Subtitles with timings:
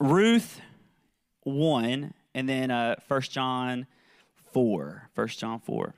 [0.00, 0.60] Ruth
[1.42, 3.86] 1 and then uh, 1 John
[4.52, 5.10] 4.
[5.14, 5.94] 1 John 4.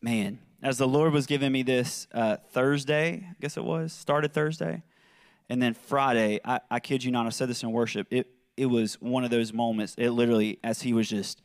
[0.00, 4.32] Man, as the Lord was giving me this uh, Thursday, I guess it was, started
[4.32, 4.82] Thursday,
[5.48, 8.66] and then Friday, I, I kid you not, I said this in worship, it, it
[8.66, 11.42] was one of those moments, it literally, as he was just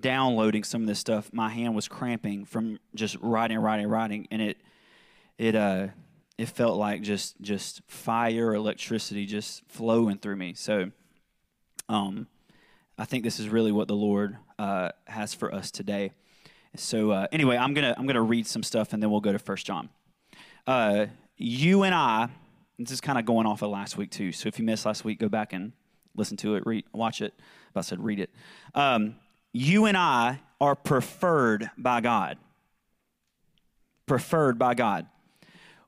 [0.00, 4.40] downloading some of this stuff, my hand was cramping from just writing, writing, writing, and
[4.40, 4.58] it,
[5.38, 5.88] it, uh,
[6.40, 10.54] it felt like just just fire, electricity just flowing through me.
[10.54, 10.90] So,
[11.86, 12.28] um,
[12.96, 16.12] I think this is really what the Lord uh, has for us today.
[16.76, 19.38] So uh, anyway, I'm gonna I'm gonna read some stuff and then we'll go to
[19.38, 19.90] First John.
[20.66, 21.06] Uh,
[21.36, 22.30] you and I,
[22.78, 24.32] this is kind of going off of last week too.
[24.32, 25.72] So if you missed last week, go back and
[26.16, 27.34] listen to it, read, watch it.
[27.76, 28.30] I said read it.
[28.74, 29.16] Um,
[29.52, 32.38] you and I are preferred by God.
[34.06, 35.06] Preferred by God.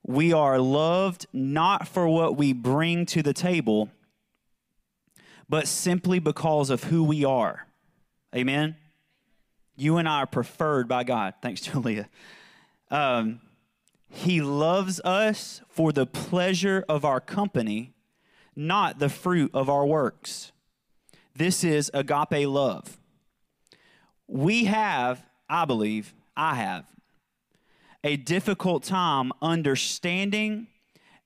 [0.04, 3.88] We are loved not for what we bring to the table,
[5.48, 7.66] but simply because of who we are.
[8.34, 8.76] Amen?
[9.76, 11.34] You and I are preferred by God.
[11.42, 12.08] Thanks, Julia.
[12.90, 13.40] Um,
[14.08, 17.94] he loves us for the pleasure of our company,
[18.54, 20.52] not the fruit of our works.
[21.34, 22.98] This is agape love.
[24.26, 26.86] We have, I believe, I have,
[28.04, 30.66] a difficult time understanding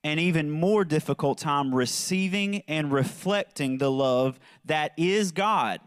[0.04, 5.80] and even more difficult time receiving and reflecting the love that is God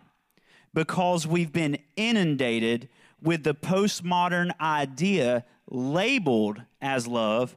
[0.74, 2.90] because we've been inundated
[3.22, 7.56] with the postmodern idea labeled as love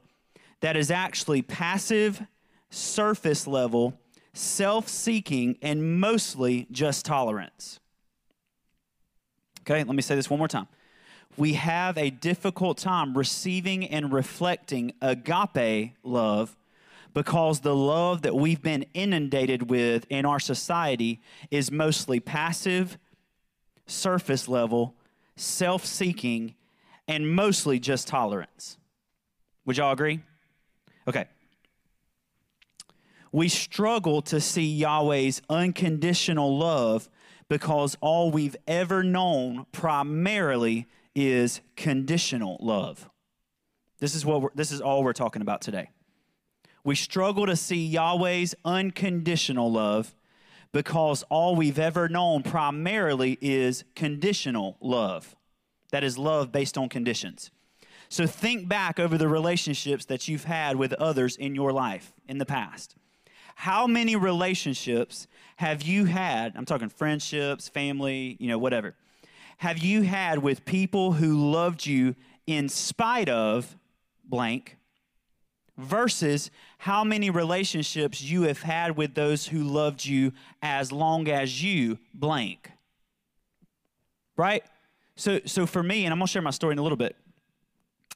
[0.60, 2.22] that is actually passive,
[2.70, 3.98] surface level,
[4.32, 7.80] self seeking, and mostly just tolerance.
[9.62, 10.68] Okay, let me say this one more time.
[11.36, 16.56] We have a difficult time receiving and reflecting agape love
[17.14, 22.98] because the love that we've been inundated with in our society is mostly passive,
[23.86, 24.94] surface level,
[25.36, 26.54] self seeking,
[27.08, 28.76] and mostly just tolerance.
[29.64, 30.20] Would y'all agree?
[31.08, 31.26] Okay.
[33.30, 37.08] We struggle to see Yahweh's unconditional love
[37.48, 43.08] because all we've ever known primarily is conditional love.
[43.98, 45.90] This is what this is all we're talking about today.
[46.84, 50.14] We struggle to see Yahweh's unconditional love
[50.72, 55.36] because all we've ever known primarily is conditional love.
[55.92, 57.50] That is love based on conditions.
[58.08, 62.38] So think back over the relationships that you've had with others in your life in
[62.38, 62.96] the past.
[63.54, 66.54] How many relationships have you had?
[66.56, 68.96] I'm talking friendships, family, you know, whatever.
[69.62, 72.16] Have you had with people who loved you
[72.48, 73.76] in spite of
[74.24, 74.76] blank
[75.78, 81.62] versus how many relationships you have had with those who loved you as long as
[81.62, 82.72] you blank.
[84.36, 84.64] Right?
[85.14, 87.14] So so for me and I'm going to share my story in a little bit.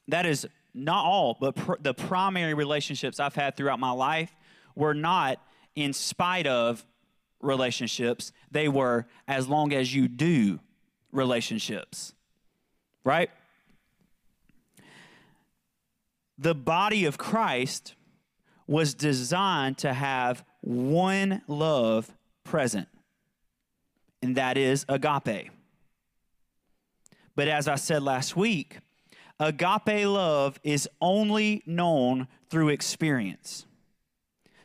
[0.09, 4.35] That is not all, but pr- the primary relationships I've had throughout my life
[4.75, 5.41] were not
[5.75, 6.85] in spite of
[7.39, 8.33] relationships.
[8.51, 10.59] They were as long as you do
[11.17, 12.13] relationships.
[13.03, 13.29] Right?
[16.37, 17.95] the body of Christ
[18.67, 22.11] was designed to have one love
[22.43, 22.87] present,
[24.21, 25.49] and that is agape.
[27.35, 28.79] But as I said last week,
[29.39, 33.65] agape love is only known through experience.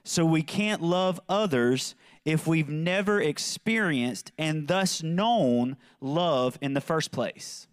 [0.04, 1.94] So we can't love others
[2.24, 7.66] if we've never experienced and thus known love in the first place.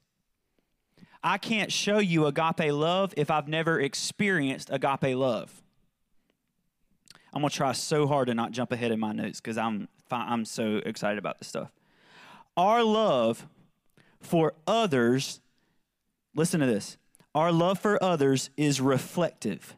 [1.23, 5.61] I can't show you agape love if I've never experienced agape love.
[7.33, 9.87] I'm going to try so hard to not jump ahead in my notes because I'm,
[10.09, 11.71] I'm so excited about this stuff.
[12.57, 13.47] Our love
[14.19, 15.39] for others,
[16.35, 16.97] listen to this,
[17.35, 19.75] our love for others is reflective.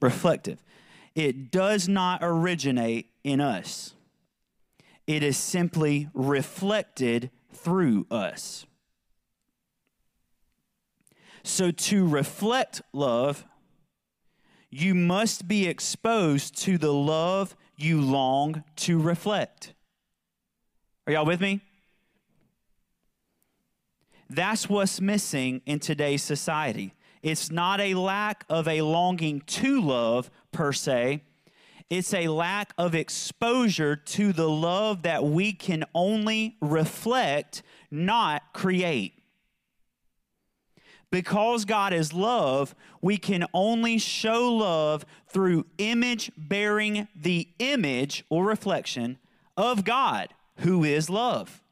[0.00, 0.62] Reflective.
[1.14, 3.94] It does not originate in us,
[5.06, 8.66] it is simply reflected through us.
[11.42, 13.44] So, to reflect love,
[14.70, 19.74] you must be exposed to the love you long to reflect.
[21.06, 21.60] Are y'all with me?
[24.30, 26.94] That's what's missing in today's society.
[27.24, 31.22] It's not a lack of a longing to love per se,
[31.88, 39.14] it's a lack of exposure to the love that we can only reflect, not create.
[41.14, 48.44] because God is love, we can only show love through image bearing the image or
[48.44, 49.18] reflection
[49.56, 51.62] of God, who is love.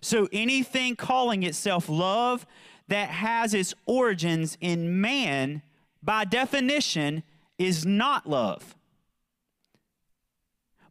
[0.00, 2.46] So anything calling itself love
[2.88, 5.62] that has its origins in man,
[6.02, 7.22] by definition,
[7.58, 8.76] is not love.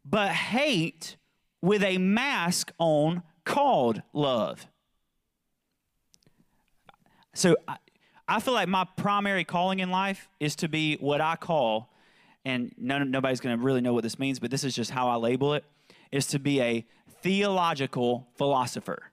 [0.04, 1.16] But hate
[1.62, 4.66] with a mask on called love.
[7.34, 7.76] So I,
[8.28, 11.92] I feel like my primary calling in life is to be what I call,
[12.44, 15.16] and nobody's going to really know what this means, but this is just how I
[15.16, 15.64] label it,
[16.12, 16.84] is to be a
[17.22, 19.10] theological philosopher.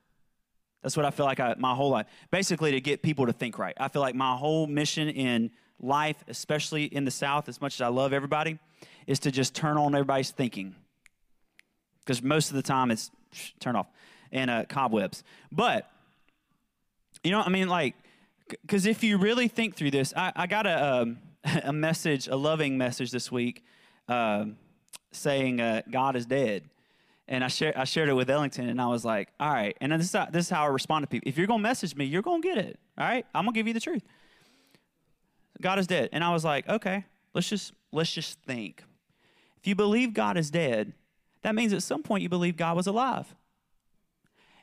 [0.84, 2.06] That's what I feel like I, my whole life.
[2.30, 3.74] Basically, to get people to think right.
[3.80, 5.50] I feel like my whole mission in
[5.80, 8.58] life, especially in the South, as much as I love everybody,
[9.06, 10.74] is to just turn on everybody's thinking.
[12.00, 13.10] Because most of the time it's
[13.60, 13.86] turn off
[14.30, 15.24] and uh, cobwebs.
[15.50, 15.90] But,
[17.22, 17.94] you know, I mean, like,
[18.48, 21.18] because if you really think through this, I, I got a, um,
[21.64, 23.64] a message, a loving message this week
[24.06, 24.44] uh,
[25.12, 26.68] saying uh, God is dead.
[27.26, 29.76] And I, share, I shared it with Ellington, and I was like, all right.
[29.80, 31.28] And this is, how, this is how I respond to people.
[31.28, 32.78] If you're going to message me, you're going to get it.
[32.98, 33.24] All right?
[33.34, 34.02] I'm going to give you the truth.
[35.60, 36.10] God is dead.
[36.12, 38.82] And I was like, okay, let's just, let's just think.
[39.58, 40.92] If you believe God is dead,
[41.42, 43.34] that means at some point you believe God was alive.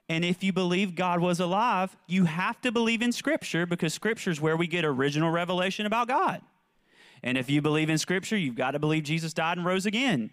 [0.07, 4.30] And if you believe God was alive, you have to believe in Scripture because Scripture
[4.30, 6.42] is where we get original revelation about God.
[7.24, 10.31] And if you believe in Scripture, you've got to believe Jesus died and rose again.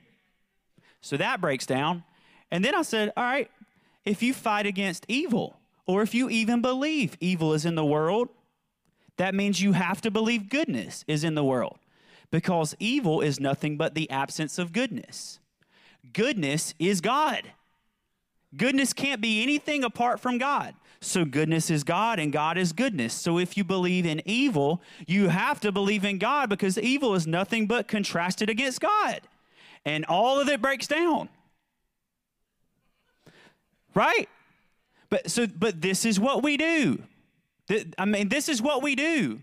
[1.01, 2.03] So that breaks down.
[2.50, 3.50] And then I said, all right,
[4.05, 8.29] if you fight against evil, or if you even believe evil is in the world,
[9.17, 11.79] that means you have to believe goodness is in the world
[12.31, 15.41] because evil is nothing but the absence of goodness.
[16.12, 17.43] Goodness is God.
[18.56, 20.75] Goodness can't be anything apart from God.
[21.00, 23.15] So, goodness is God and God is goodness.
[23.15, 27.27] So, if you believe in evil, you have to believe in God because evil is
[27.27, 29.21] nothing but contrasted against God.
[29.85, 31.29] And all of it breaks down.
[33.99, 34.29] Right?
[35.11, 37.03] But so but this is what we do.
[37.99, 39.41] I mean, this is what we do.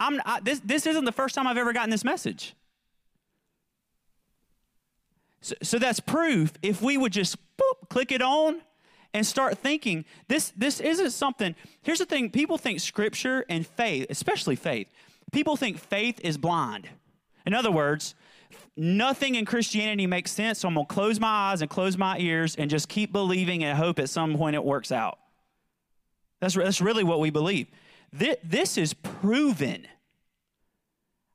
[0.00, 2.54] I'm I, this this isn't the first time I've ever gotten this message.
[5.42, 6.54] So, so that's proof.
[6.62, 8.62] If we would just boop, click it on
[9.12, 11.54] and start thinking, this this isn't something.
[11.82, 14.88] Here's the thing: people think Scripture and faith, especially faith,
[15.32, 16.88] people think faith is blind.
[17.44, 18.14] In other words,
[18.78, 22.18] nothing in Christianity makes sense, so I'm going to close my eyes and close my
[22.18, 25.18] ears and just keep believing and hope at some point it works out.
[26.40, 27.66] That's, that's really what we believe.
[28.12, 29.86] This, this is proven.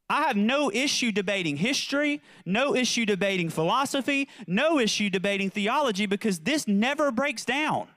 [0.09, 6.39] I have no issue debating history, no issue debating philosophy, no issue debating theology because
[6.39, 7.87] this never breaks down.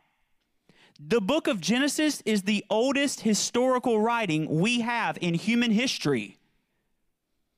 [0.98, 6.35] The book of Genesis is the oldest historical writing we have in human history.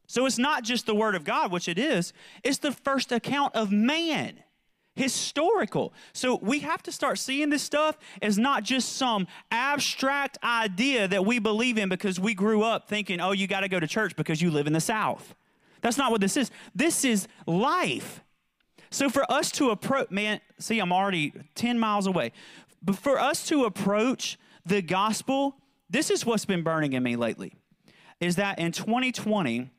[0.08, 2.12] So it's not just the Word of God, which it is,
[2.42, 4.40] it's the first account of man.
[4.96, 5.92] Historical.
[6.12, 11.24] So we have to start seeing this stuff as not just some abstract idea that
[11.24, 14.16] we believe in because we grew up thinking, oh, you got to go to church
[14.16, 15.36] because you live in the South.
[15.82, 16.50] That's not what this is.
[16.74, 18.24] This is life.
[18.90, 22.32] So for us to approach, man, see, I'm already 10 miles away.
[22.82, 25.56] But for us to approach the gospel,
[25.88, 27.52] this is what's been burning in me lately.
[28.18, 29.70] Is that in 2020,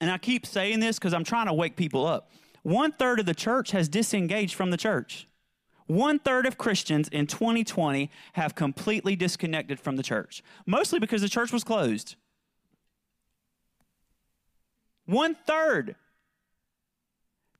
[0.00, 2.30] and I keep saying this because I'm trying to wake people up.
[2.62, 5.26] One third of the church has disengaged from the church.
[5.86, 11.30] One third of Christians in 2020 have completely disconnected from the church, mostly because the
[11.30, 12.16] church was closed.
[15.06, 15.96] One third.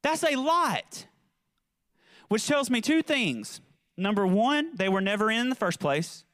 [0.02, 1.06] That's a lot.
[2.28, 3.62] Which tells me two things.
[3.96, 6.24] Number one, they were never in, in the first place.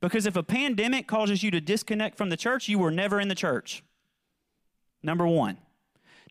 [0.00, 3.28] Because if a pandemic causes you to disconnect from the church, you were never in
[3.28, 3.84] the church.
[5.02, 5.58] Number one.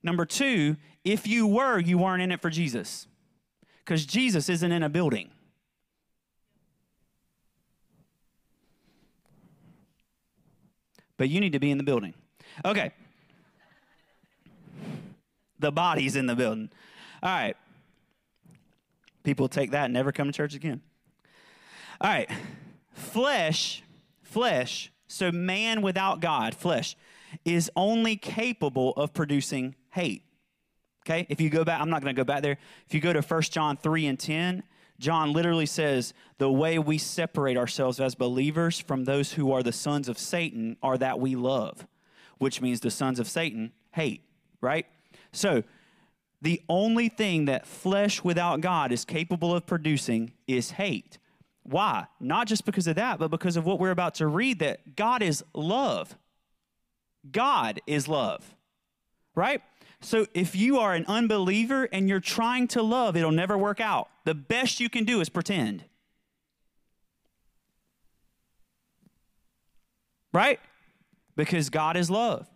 [0.04, 3.08] Number two, if you were, you weren't in it for Jesus.
[3.84, 5.32] Because Jesus isn't in a building.
[11.18, 12.14] But you need to be in the building.
[12.64, 12.92] Okay.
[15.60, 16.70] The body's in the building.
[17.22, 17.58] All right.
[19.24, 20.82] People take that and never come to church again.
[22.00, 22.30] All right.
[22.94, 23.84] Flesh,
[24.24, 26.96] flesh, so man without God, flesh
[27.46, 30.24] is only capable of producing hate.
[31.06, 31.26] Okay?
[31.30, 32.58] If you go back, I'm not going to go back there.
[32.88, 34.64] If you go to 1 John 3 and 10,
[35.00, 39.72] John literally says, The way we separate ourselves as believers from those who are the
[39.72, 41.88] sons of Satan are that we love,
[42.38, 44.24] which means the sons of Satan hate,
[44.62, 44.86] right?
[45.32, 45.64] So,
[46.42, 51.18] the only thing that flesh without God is capable of producing is hate.
[51.64, 52.08] Why?
[52.20, 55.22] Not just because of that, but because of what we're about to read that God
[55.22, 56.16] is love.
[57.30, 58.56] God is love,
[59.36, 59.62] right?
[60.02, 64.10] So if you are an unbeliever and you're trying to love, it'll never work out.
[64.26, 65.84] The best you can do is pretend.
[70.32, 70.60] Right?
[71.36, 72.48] Because God is love.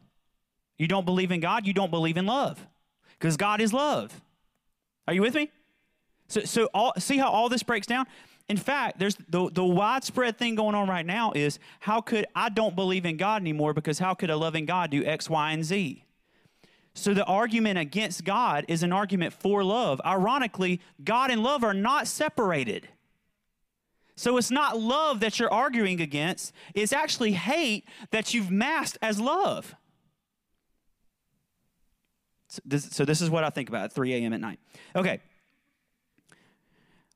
[0.77, 2.65] You don't believe in God, you don't believe in love.
[3.19, 4.21] Because God is love.
[5.07, 5.51] Are you with me?
[6.27, 8.05] So, so all, see how all this breaks down?
[8.49, 12.49] In fact, there's the, the widespread thing going on right now is how could I
[12.49, 15.63] don't believe in God anymore because how could a loving God do X, Y, and
[15.63, 16.03] Z?
[16.93, 19.99] So the argument against God is an argument for love.
[20.05, 22.87] Ironically, God and love are not separated.
[24.15, 29.19] So it's not love that you're arguing against, it's actually hate that you've masked as
[29.19, 29.75] love.
[32.47, 34.33] So this, so this is what I think about at 3 a.m.
[34.33, 34.59] at night.
[34.95, 35.19] Okay.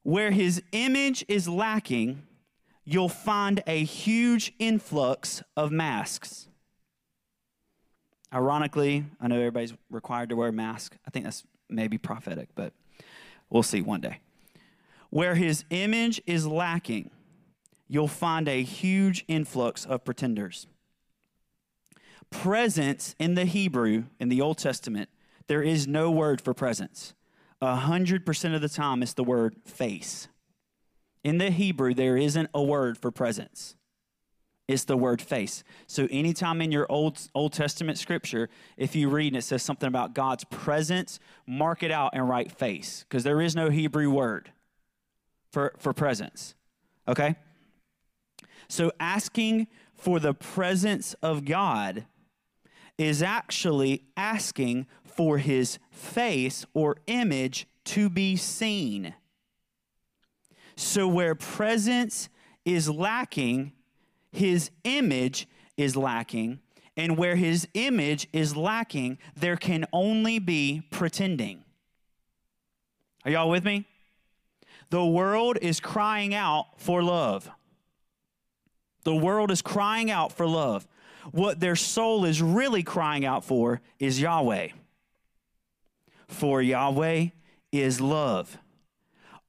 [0.07, 2.23] Where his image is lacking,
[2.85, 6.47] you'll find a huge influx of masks.
[8.33, 10.95] Ironically, I know everybody's required to wear a mask.
[11.05, 12.71] I think that's maybe prophetic, but
[13.49, 14.21] we'll see one day.
[15.09, 17.11] Where his image is lacking,
[17.89, 20.67] you'll find a huge influx of pretenders.
[22.29, 25.09] Presence in the Hebrew, in the Old Testament,
[25.47, 27.13] there is no word for presence.
[27.61, 30.27] A hundred percent of the time, it's the word face.
[31.23, 33.75] In the Hebrew, there isn't a word for presence.
[34.67, 35.63] It's the word face.
[35.87, 39.87] So anytime in your Old Old Testament scripture, if you read and it says something
[39.87, 44.51] about God's presence, mark it out and write face, because there is no Hebrew word
[45.51, 46.53] for, for presence.
[47.07, 47.35] Okay?
[48.67, 52.05] So asking for the presence of God
[52.97, 54.87] is actually asking
[55.17, 59.15] for his face or image to be seen.
[60.75, 62.29] So where presence
[62.63, 63.73] is lacking,
[64.31, 66.59] his image is lacking.
[66.95, 71.63] And where his image is lacking, there can only be pretending.
[73.25, 73.85] Are y'all with me?
[74.89, 77.49] The world is crying out for love.
[79.03, 80.87] The world is crying out for love.
[81.31, 84.69] What their soul is really crying out for is Yahweh.
[86.27, 87.27] For Yahweh
[87.71, 88.57] is love.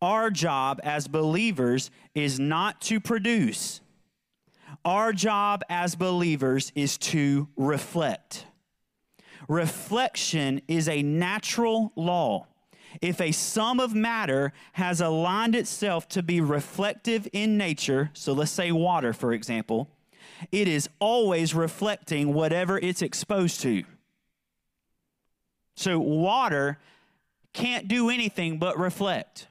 [0.00, 3.80] Our job as believers is not to produce.
[4.84, 8.46] Our job as believers is to reflect.
[9.48, 12.46] Reflection is a natural law
[13.00, 18.50] if a sum of matter has aligned itself to be reflective in nature, so let's
[18.50, 19.90] say water, for example,
[20.52, 23.84] it is always reflecting whatever it's exposed to.
[25.78, 26.78] So, water
[27.52, 29.46] can't do anything but reflect,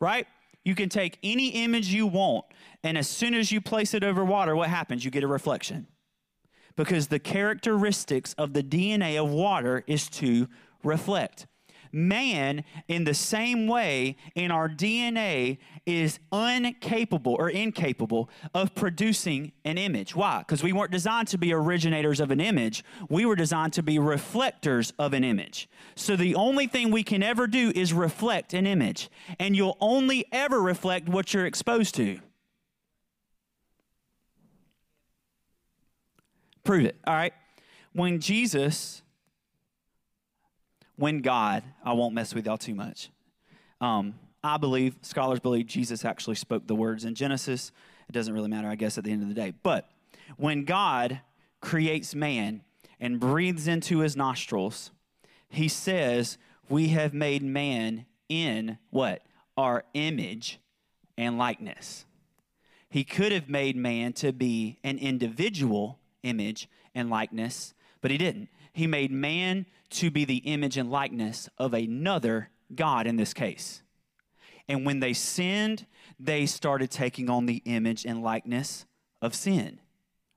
[0.00, 0.26] right?
[0.64, 2.44] You can take any image you want,
[2.82, 5.04] and as soon as you place it over water, what happens?
[5.04, 5.86] You get a reflection.
[6.74, 10.48] Because the characteristics of the DNA of water is to
[10.82, 11.46] reflect
[11.92, 19.78] man, in the same way, in our DNA, is incapable or incapable of producing an
[19.78, 20.14] image.
[20.14, 20.38] Why?
[20.38, 23.98] Because we weren't designed to be originators of an image, we were designed to be
[23.98, 25.68] reflectors of an image.
[25.94, 30.26] So the only thing we can ever do is reflect an image, and you'll only
[30.32, 32.20] ever reflect what you're exposed to.
[36.64, 36.96] Prove it.
[37.06, 37.32] All right.
[37.92, 39.02] When Jesus
[41.00, 43.08] when God, I won't mess with y'all too much.
[43.80, 47.72] Um, I believe, scholars believe Jesus actually spoke the words in Genesis.
[48.06, 49.54] It doesn't really matter, I guess, at the end of the day.
[49.62, 49.90] But
[50.36, 51.22] when God
[51.62, 52.60] creates man
[53.00, 54.90] and breathes into his nostrils,
[55.48, 56.36] he says,
[56.68, 59.22] We have made man in what?
[59.56, 60.60] Our image
[61.16, 62.04] and likeness.
[62.90, 68.50] He could have made man to be an individual image and likeness, but he didn't.
[68.80, 73.82] He made man to be the image and likeness of another God in this case.
[74.70, 75.84] And when they sinned,
[76.18, 78.86] they started taking on the image and likeness
[79.20, 79.80] of sin,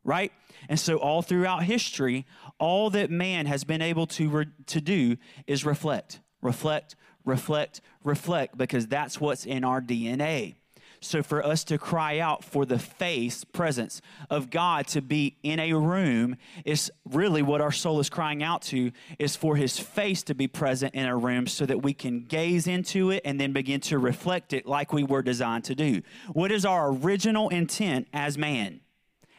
[0.04, 0.34] right?
[0.68, 2.26] And so, all throughout history,
[2.60, 5.16] all that man has been able to, re- to do
[5.48, 10.56] is reflect, reflect, reflect, reflect, because that's what's in our DNA.
[11.04, 15.60] So for us to cry out for the face, presence of God to be in
[15.60, 20.24] a room is really what our soul is crying out to is for his face
[20.24, 23.52] to be present in a room so that we can gaze into it and then
[23.52, 26.02] begin to reflect it like we were designed to do.
[26.32, 28.80] What is our original intent as man?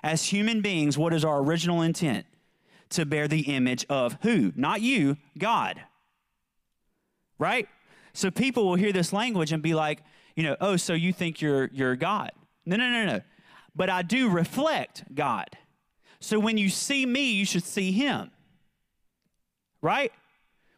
[0.02, 2.26] As human beings, what is our original intent?
[2.90, 4.52] To bear the image of who?
[4.54, 5.80] Not you, God.
[7.38, 7.68] Right?
[8.12, 10.02] So people will hear this language and be like,
[10.36, 12.32] you know, oh, so you think you're you're God.
[12.66, 13.20] No, no, no, no.
[13.74, 15.48] But I do reflect God.
[16.20, 18.30] So when you see me, you should see him.
[19.82, 20.12] Right?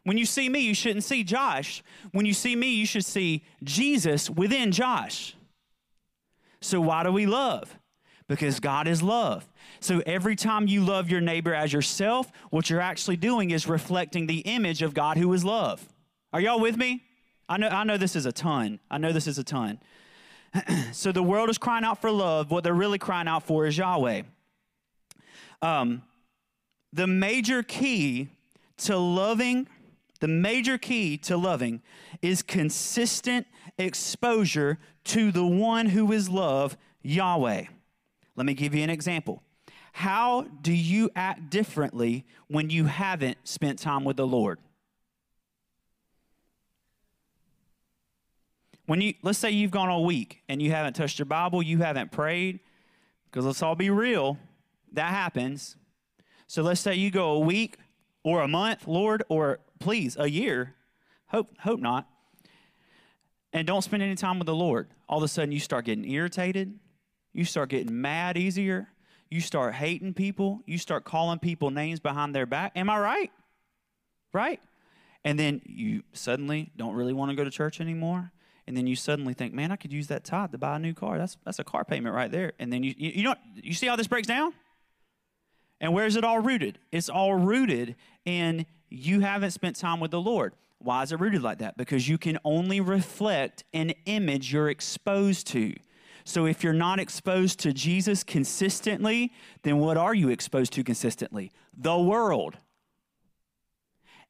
[0.03, 1.83] When you see me, you shouldn't see Josh.
[2.11, 5.35] When you see me, you should see Jesus within Josh.
[6.61, 7.77] So why do we love?
[8.27, 9.47] Because God is love.
[9.79, 14.27] So every time you love your neighbor as yourself, what you're actually doing is reflecting
[14.27, 15.87] the image of God who is love.
[16.33, 17.03] Are y'all with me?
[17.49, 18.79] I know, I know this is a ton.
[18.91, 19.79] I know this is a ton.
[20.91, 22.51] so the world is crying out for love.
[22.51, 24.23] What they're really crying out for is Yahweh.
[25.61, 26.03] Um,
[26.93, 28.29] the major key
[28.77, 29.67] to loving,
[30.19, 31.81] the major key to loving
[32.21, 37.65] is consistent exposure to the one who is love, Yahweh.
[38.35, 39.41] Let me give you an example.
[39.93, 44.59] How do you act differently when you haven't spent time with the Lord?
[48.87, 51.79] When you let's say you've gone a week and you haven't touched your Bible, you
[51.79, 52.61] haven't prayed,
[53.25, 54.37] because let's all be real,
[54.93, 55.75] that happens.
[56.47, 57.77] So let's say you go a week
[58.23, 60.73] or a month, Lord, or please, a year.
[61.27, 62.07] Hope hope not.
[63.51, 64.87] And don't spend any time with the Lord.
[65.09, 66.79] All of a sudden you start getting irritated,
[67.33, 68.87] you start getting mad easier,
[69.29, 72.71] you start hating people, you start calling people names behind their back.
[72.73, 73.31] Am I right?
[74.31, 74.61] Right?
[75.25, 78.31] And then you suddenly don't really want to go to church anymore
[78.67, 80.93] and then you suddenly think, man, I could use that tithe to buy a new
[80.93, 81.17] car.
[81.17, 82.53] That's that's a car payment right there.
[82.59, 84.53] And then you you, you know you see how this breaks down?
[85.79, 86.79] And where's it all rooted?
[86.91, 87.95] It's all rooted
[88.25, 90.53] in you haven't spent time with the Lord.
[90.79, 91.77] Why is it rooted like that?
[91.77, 95.73] Because you can only reflect an image you're exposed to.
[96.23, 99.31] So if you're not exposed to Jesus consistently,
[99.63, 101.51] then what are you exposed to consistently?
[101.75, 102.57] The world.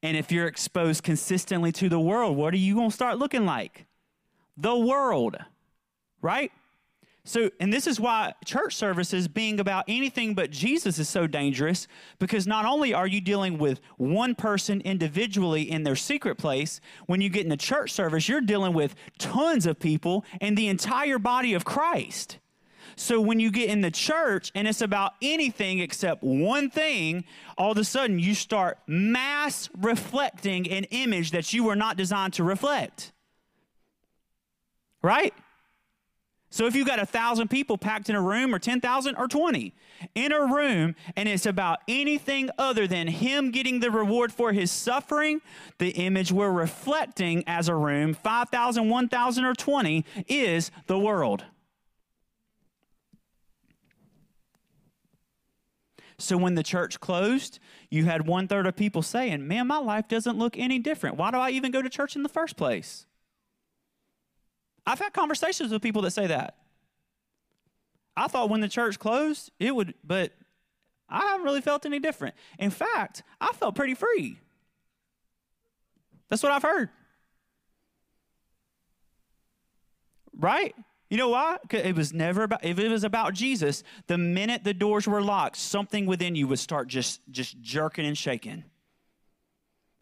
[0.04, 3.46] And if you're exposed consistently to the world, what are you going to start looking
[3.46, 3.87] like?
[4.58, 5.38] The world,
[6.22, 6.52] right?
[7.28, 11.86] So, and this is why church services being about anything but Jesus is so dangerous
[12.20, 17.20] because not only are you dealing with one person individually in their secret place, when
[17.20, 21.20] you get in the church service, you're dealing with tons of people and the entire
[21.20, 22.38] body of Christ.
[22.96, 27.26] So when you get in the church and it's about anything except one thing,
[27.58, 32.34] all of a sudden you start mass reflecting an image that you were not designed
[32.36, 33.12] to reflect
[35.02, 35.34] right?
[36.50, 39.74] So if you've got a thousand people packed in a room, or 10,000 or 20
[40.16, 44.72] in a room, and it's about anything other than Him getting the reward for His
[44.72, 45.42] suffering,
[45.78, 51.44] the image we're reflecting as a room, 5,000, 1,000, or 20, is the world.
[56.18, 60.08] So when the church closed, you had one third of people saying, Man, my life
[60.08, 61.18] doesn't look any different.
[61.18, 63.07] Why do I even go to church in the first place?
[64.88, 66.56] I've had conversations with people that say that.
[68.16, 70.32] I thought when the church closed, it would, but
[71.10, 72.36] I haven't really felt any different.
[72.58, 74.40] In fact, I felt pretty free.
[76.30, 76.90] That's what I've heard.
[80.40, 80.74] Right?
[81.10, 81.58] You know why?
[81.70, 85.58] It was never about if it was about Jesus, the minute the doors were locked,
[85.58, 88.64] something within you would start just just jerking and shaking.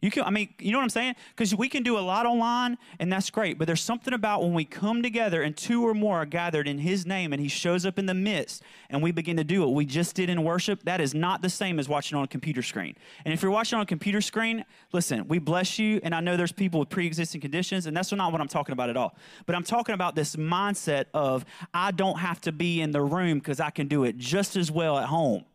[0.06, 1.15] You can, I mean, you know what I'm saying?
[1.36, 3.58] Because we can do a lot online, and that's great.
[3.58, 6.78] But there's something about when we come together and two or more are gathered in
[6.78, 9.74] His name, and He shows up in the midst, and we begin to do what
[9.74, 10.84] we just did in worship.
[10.84, 12.96] That is not the same as watching on a computer screen.
[13.26, 14.63] And if you're watching on a computer screen,
[14.94, 18.32] listen, we bless you, and I know there's people with pre-existing conditions, and that's not
[18.32, 19.18] what I'm talking about at all.
[19.48, 23.39] But I'm talking about this mindset of I don't have to be in the room
[23.39, 25.46] because I can do it just as well at home.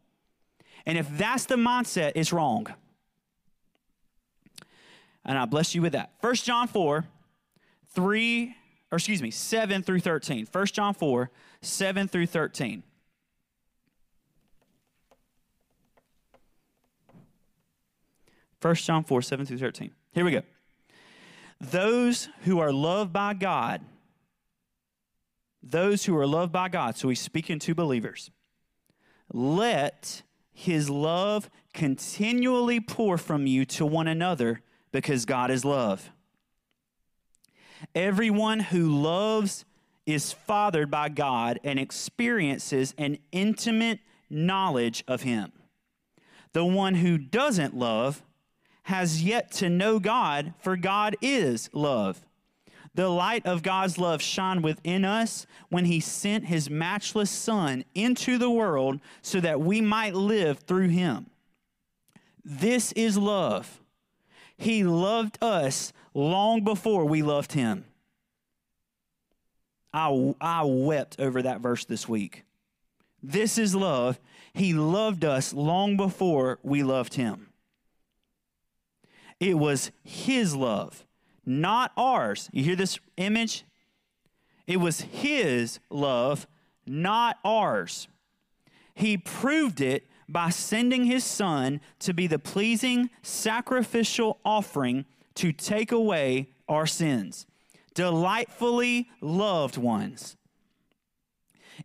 [0.86, 2.66] And if that's the mindset, it's wrong
[5.24, 6.12] and I bless you with that.
[6.20, 7.04] 1 John 4,
[7.94, 8.56] 3,
[8.90, 10.46] or excuse me, 7 through 13.
[10.50, 11.30] 1 John 4,
[11.60, 12.82] 7 through 13.
[18.60, 19.90] First John 4, 7 through 13.
[20.12, 20.42] Here we go.
[21.60, 23.82] Those who are loved by God,
[25.62, 28.30] those who are loved by God, so he's speaking to believers,
[29.32, 36.10] let his love continually pour from you to one another because God is love.
[37.94, 39.64] Everyone who loves
[40.06, 45.52] is fathered by God and experiences an intimate knowledge of Him.
[46.52, 48.22] The one who doesn't love
[48.84, 52.24] has yet to know God, for God is love.
[52.94, 58.36] The light of God's love shone within us when He sent His matchless Son into
[58.36, 61.30] the world so that we might live through Him.
[62.44, 63.80] This is love.
[64.60, 67.86] He loved us long before we loved him.
[69.90, 72.44] I, I wept over that verse this week.
[73.22, 74.20] This is love.
[74.52, 77.48] He loved us long before we loved him.
[79.40, 81.06] It was his love,
[81.46, 82.50] not ours.
[82.52, 83.64] You hear this image?
[84.66, 86.46] It was his love,
[86.86, 88.08] not ours.
[88.92, 95.92] He proved it by sending his son to be the pleasing sacrificial offering to take
[95.92, 97.46] away our sins.
[97.94, 100.36] Delightfully loved ones.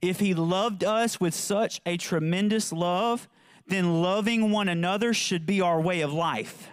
[0.02, 3.28] If he loved us with such a tremendous love,
[3.68, 6.70] then loving one another should be our way of life.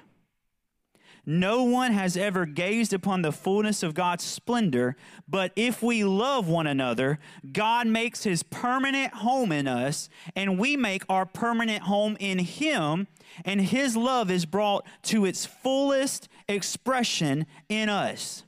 [1.25, 4.97] No one has ever gazed upon the fullness of God's splendor,
[5.29, 7.21] but if we love one another,
[7.53, 13.07] God makes his permanent home in us, and we make our permanent home in him,
[13.45, 18.43] and his love is brought to its fullest expression in us.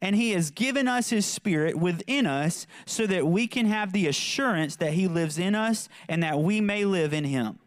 [0.00, 4.06] And he has given us his spirit within us so that we can have the
[4.06, 7.58] assurance that he lives in us and that we may live in him.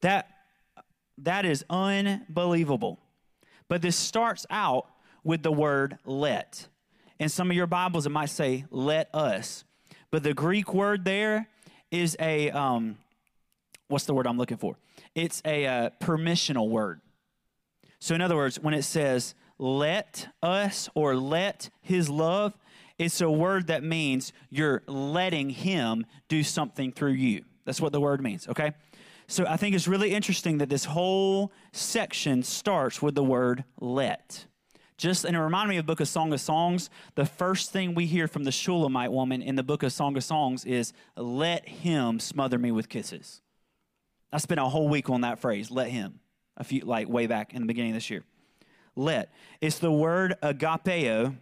[0.00, 0.31] That
[1.18, 2.98] that is unbelievable.
[3.68, 4.86] But this starts out
[5.24, 6.68] with the word let.
[7.18, 9.64] In some of your Bibles, it might say let us.
[10.10, 11.48] But the Greek word there
[11.90, 12.98] is a, um,
[13.88, 14.76] what's the word I'm looking for?
[15.14, 17.00] It's a uh, permissional word.
[17.98, 22.52] So, in other words, when it says let us or let his love,
[22.98, 27.44] it's a word that means you're letting him do something through you.
[27.64, 28.72] That's what the word means, okay?
[29.32, 34.44] So I think it's really interesting that this whole section starts with the word let.
[34.98, 36.90] Just and it reminded me of book of Song of Songs.
[37.14, 40.22] The first thing we hear from the Shulamite woman in the book of Song of
[40.22, 43.40] Songs is, Let him smother me with kisses.
[44.30, 46.20] I spent a whole week on that phrase, let him,
[46.58, 48.24] a few like way back in the beginning of this year.
[48.96, 49.32] Let.
[49.62, 51.36] It's the word agapeo.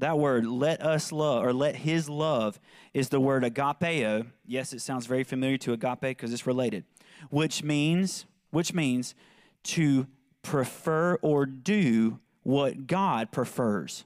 [0.00, 2.58] That word, let us love, or let his love,
[2.92, 4.26] is the word agapeo.
[4.44, 6.84] Yes, it sounds very familiar to agape because it's related
[7.30, 9.14] which means which means
[9.62, 10.06] to
[10.42, 14.04] prefer or do what God prefers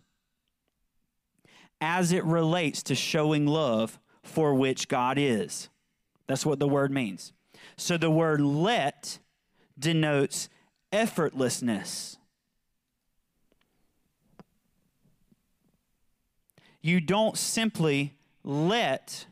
[1.81, 5.69] as it relates to showing love for which God is.
[6.27, 7.33] That's what the word means.
[7.77, 9.19] So the word let
[9.79, 10.49] denotes
[10.93, 12.17] effortlessness.
[16.83, 19.27] You don't simply let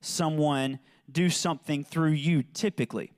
[0.00, 3.12] someone do something through you typically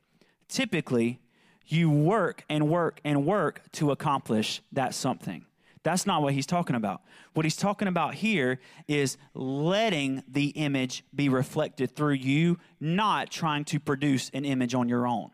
[0.50, 1.20] typically
[1.66, 5.46] you work and work and work to accomplish that something.
[5.82, 7.00] That's not what he's talking about.
[7.32, 13.64] What he's talking about here is letting the image be reflected through you, not trying
[13.66, 15.30] to produce an image on your own.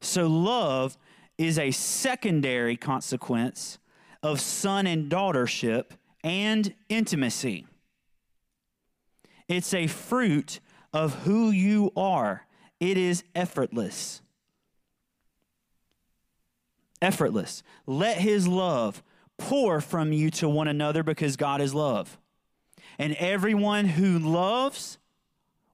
[0.00, 0.98] So, love
[1.38, 3.78] is a secondary consequence
[4.22, 5.90] of son and daughtership
[6.24, 7.66] and intimacy.
[9.46, 10.58] It's a fruit
[10.92, 12.46] of who you are.
[12.80, 14.20] It is effortless.
[17.00, 17.62] Effortless.
[17.86, 19.02] Let his love
[19.38, 22.18] pour from you to one another because God is love.
[22.98, 24.98] And everyone who loves,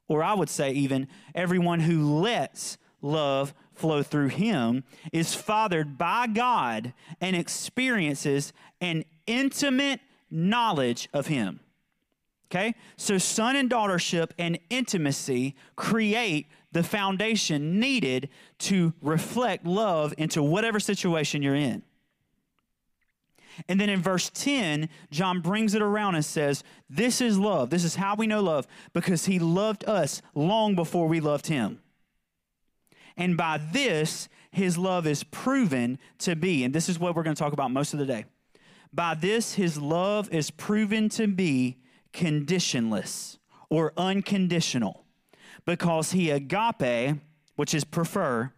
[0.07, 6.27] or I would say even everyone who lets love flow through him, is fathered by
[6.27, 10.01] God and experiences an intimate
[10.31, 11.61] knowledge of him.
[12.51, 12.75] Okay?
[12.97, 20.81] So, son and daughtership and intimacy create the foundation needed to reflect love into whatever
[20.81, 21.83] situation you're in.
[23.69, 27.71] And then in verse 10, John brings it around and says, This is love.
[27.71, 31.81] This is how we know love because he loved us long before we loved him.
[33.17, 37.35] And by this, his love is proven to be, and this is what we're going
[37.35, 38.27] to talk about most of the day.
[38.93, 41.79] By this, his love is proven to be
[42.13, 43.39] conditionless
[43.71, 45.05] or unconditional
[45.65, 47.19] because he agape,
[47.57, 48.53] which is prefer,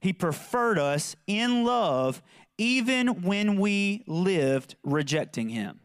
[0.00, 2.22] he preferred us in love
[2.58, 5.80] even when we lived rejecting him.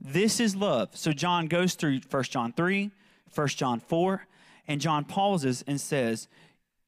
[0.00, 0.96] This is love.
[0.96, 2.90] So John goes through 1 John 3,
[3.34, 4.26] 1 John 4,
[4.68, 6.28] and John pauses and says,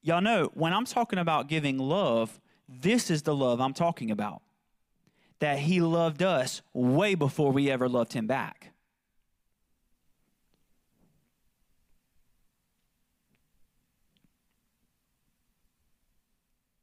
[0.02, 4.42] Y'all know, when I'm talking about giving love, this is the love I'm talking about
[5.40, 8.72] that he loved us way before we ever loved him back.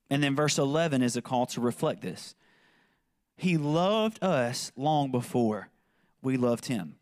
[0.10, 2.36] And then verse 11 is a call to reflect this.
[3.38, 5.70] He loved us long before
[6.22, 6.96] we loved him.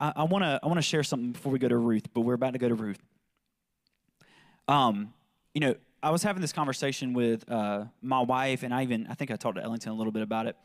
[0.00, 2.34] I want to I want to share something before we go to Ruth, but we're
[2.34, 3.02] about to go to Ruth.
[4.68, 5.12] Um,
[5.54, 9.14] you know, I was having this conversation with uh, my wife, and I even I
[9.14, 10.56] think I talked to Ellington a little bit about it.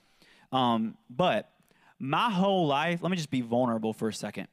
[0.54, 1.50] Um, but
[2.00, 4.48] my whole life, let me just be vulnerable for a second,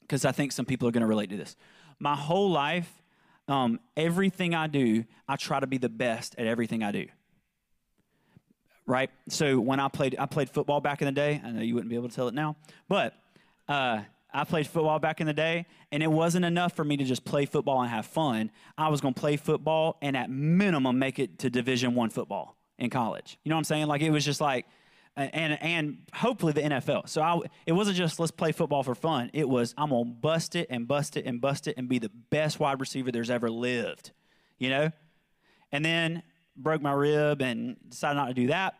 [0.00, 1.56] because I think some people are going to relate to this.
[2.00, 2.90] My whole life,
[3.46, 7.06] um, everything I do, I try to be the best at everything I do.
[8.84, 9.10] Right.
[9.28, 11.40] So when I played, I played football back in the day.
[11.44, 12.56] I know you wouldn't be able to tell it now,
[12.88, 13.14] but
[13.68, 14.00] uh,
[14.34, 17.24] I played football back in the day, and it wasn't enough for me to just
[17.24, 18.50] play football and have fun.
[18.76, 22.56] I was going to play football and at minimum make it to Division One football
[22.82, 23.38] in college.
[23.44, 23.86] You know what I'm saying?
[23.86, 24.66] Like it was just like,
[25.16, 27.08] and and hopefully the NFL.
[27.08, 29.30] So I, it wasn't just let's play football for fun.
[29.32, 32.10] It was I'm gonna bust it and bust it and bust it and be the
[32.30, 34.10] best wide receiver there's ever lived.
[34.58, 34.90] You know,
[35.70, 36.22] and then
[36.56, 38.74] broke my rib and decided not to do that.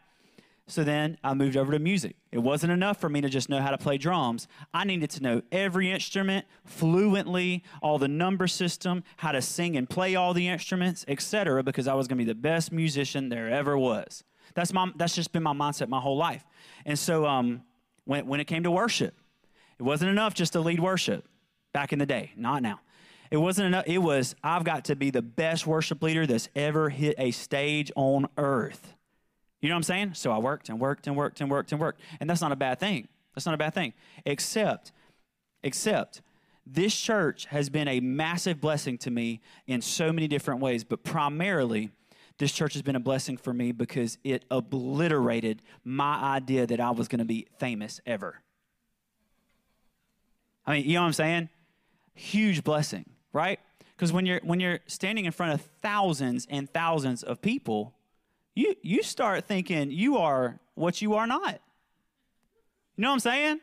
[0.68, 2.16] So then I moved over to music.
[2.30, 4.46] It wasn't enough for me to just know how to play drums.
[4.72, 9.90] I needed to know every instrument fluently, all the number system, how to sing and
[9.90, 13.50] play all the instruments, etc., because I was going to be the best musician there
[13.50, 14.22] ever was.
[14.54, 16.44] That's my that's just been my mindset my whole life.
[16.84, 17.62] And so um,
[18.04, 19.16] when when it came to worship,
[19.78, 21.26] it wasn't enough just to lead worship
[21.72, 22.80] back in the day, not now.
[23.30, 23.84] It wasn't enough.
[23.86, 27.90] It was I've got to be the best worship leader that's ever hit a stage
[27.96, 28.94] on earth.
[29.62, 30.14] You know what I'm saying?
[30.14, 32.00] So I worked and worked and worked and worked and worked.
[32.20, 33.08] And that's not a bad thing.
[33.34, 33.94] That's not a bad thing.
[34.26, 34.92] Except,
[35.62, 36.20] except,
[36.66, 41.04] this church has been a massive blessing to me in so many different ways, but
[41.04, 41.90] primarily,
[42.38, 46.90] this church has been a blessing for me because it obliterated my idea that I
[46.90, 48.42] was going to be famous ever.
[50.66, 51.48] I mean, you know what I'm saying?
[52.14, 53.60] Huge blessing, right?
[53.96, 57.94] Because when you're when you're standing in front of thousands and thousands of people,
[58.54, 61.60] you, you start thinking you are what you are not.
[62.96, 63.60] You know what I'm saying?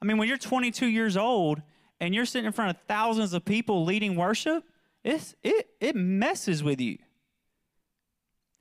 [0.00, 1.60] I mean, when you're 22 years old
[2.00, 4.64] and you're sitting in front of thousands of people leading worship,
[5.04, 6.98] it's, it, it messes with you.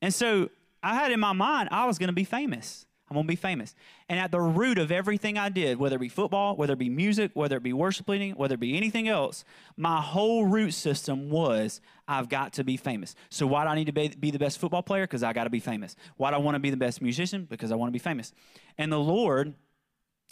[0.01, 0.49] And so
[0.81, 2.85] I had in my mind, I was going to be famous.
[3.09, 3.73] I'm going to be famous.
[4.07, 6.89] And at the root of everything I did, whether it be football, whether it be
[6.89, 9.43] music, whether it be worship leading, whether it be anything else,
[9.77, 13.15] my whole root system was I've got to be famous.
[13.29, 15.03] So why do I need to be, the best football player?
[15.03, 15.95] Because I got to be famous.
[16.17, 17.47] Why do I want to be the best musician?
[17.49, 18.31] Because I want to be famous.
[18.77, 19.55] And the Lord,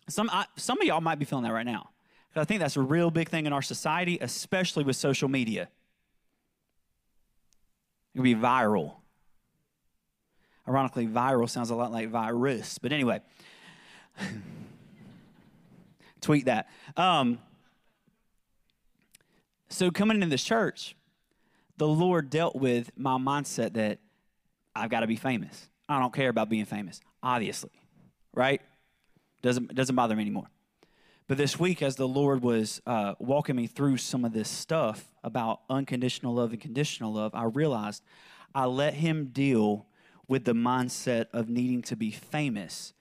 [0.08, 1.90] some, I, some of y'all might be feeling that right now.
[2.30, 5.70] Because I think that's a real big thing in our society, especially with social media.
[8.14, 8.98] It would be viral.
[10.68, 12.78] Ironically, viral sounds a lot like virus.
[12.78, 13.22] But anyway,
[16.22, 16.68] tweet that.
[16.96, 17.40] Um,
[19.70, 20.96] so, coming into this church,
[21.78, 24.00] the Lord dealt with my mindset that
[24.76, 25.70] I've got to be famous.
[25.90, 27.72] I don't care about being famous, obviously,
[28.34, 28.62] right?
[29.42, 30.50] Doesn't, doesn't bother me anymore.
[31.28, 35.12] But this week, as the Lord was uh, walking me through some of this stuff
[35.24, 38.04] about unconditional love and conditional love, I realized
[38.56, 39.86] I let Him deal
[40.28, 42.94] with the mindset of needing to be famous,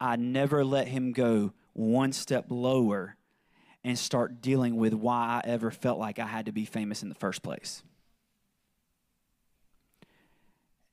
[0.00, 3.16] I never let him go one step lower
[3.84, 7.08] and start dealing with why I ever felt like I had to be famous in
[7.08, 7.82] the first place.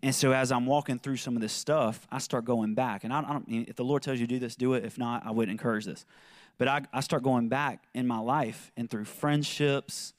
[0.04, 3.06] And so as I'm walking through some of this stuff, I start going back.
[3.06, 4.84] And I, I don't if the Lord tells you to do this, do it.
[4.84, 6.06] If not, I would encourage this.
[6.58, 10.14] But I, I start going back in my life and through friendships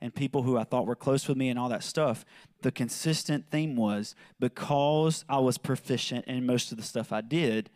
[0.00, 2.24] and people who I thought were close with me and all that stuff,
[2.64, 7.68] the consistent theme was because I was proficient in most of the stuff I did,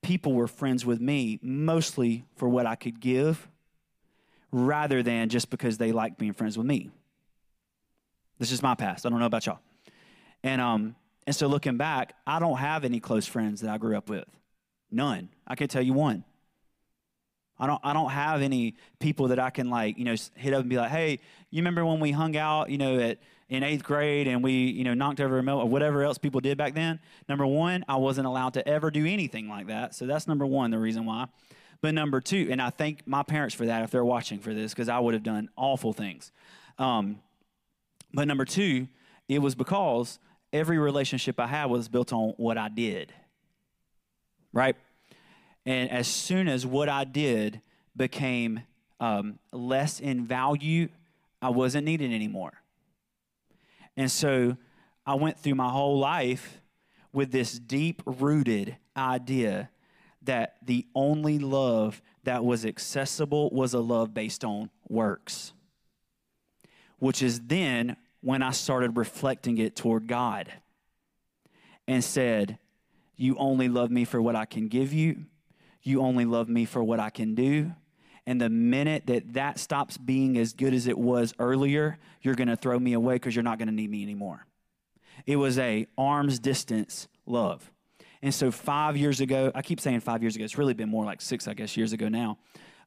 [0.00, 3.46] people were friends with me mostly for what I could give
[4.50, 6.90] rather than just because they liked being friends with me.
[8.38, 9.04] This is my past.
[9.04, 9.60] I don't know about y'all.
[10.42, 13.96] And um and so looking back, I don't have any close friends that I grew
[13.98, 14.24] up with.
[14.90, 15.28] None.
[15.46, 16.24] I can tell you one.
[17.58, 20.62] I don't, I don't have any people that I can like, you know, hit up
[20.62, 23.18] and be like, hey, you remember when we hung out, you know, at
[23.52, 26.40] in eighth grade and we, you know, knocked over a mill or whatever else people
[26.40, 26.98] did back then.
[27.28, 29.94] Number one, I wasn't allowed to ever do anything like that.
[29.94, 31.26] So that's number one, the reason why.
[31.82, 34.72] But number two, and I thank my parents for that if they're watching for this,
[34.72, 36.32] because I would have done awful things.
[36.78, 37.20] Um,
[38.14, 38.88] but number two,
[39.28, 40.18] it was because
[40.50, 43.12] every relationship I had was built on what I did.
[44.54, 44.76] Right?
[45.66, 47.60] And as soon as what I did
[47.94, 48.62] became
[48.98, 50.88] um, less in value,
[51.42, 52.61] I wasn't needed anymore.
[53.96, 54.56] And so
[55.06, 56.60] I went through my whole life
[57.12, 59.70] with this deep rooted idea
[60.22, 65.52] that the only love that was accessible was a love based on works,
[66.98, 70.52] which is then when I started reflecting it toward God
[71.88, 72.58] and said,
[73.16, 75.26] You only love me for what I can give you.
[75.82, 77.72] You only love me for what I can do,
[78.26, 82.48] And the minute that that stops being as good as it was earlier, you're going
[82.48, 84.46] to throw me away because you're not going to need me anymore.
[85.26, 87.70] It was a arm's distance love.
[88.22, 91.04] And so five years ago, I keep saying five years ago, it's really been more
[91.04, 92.38] like six, I guess, years ago now.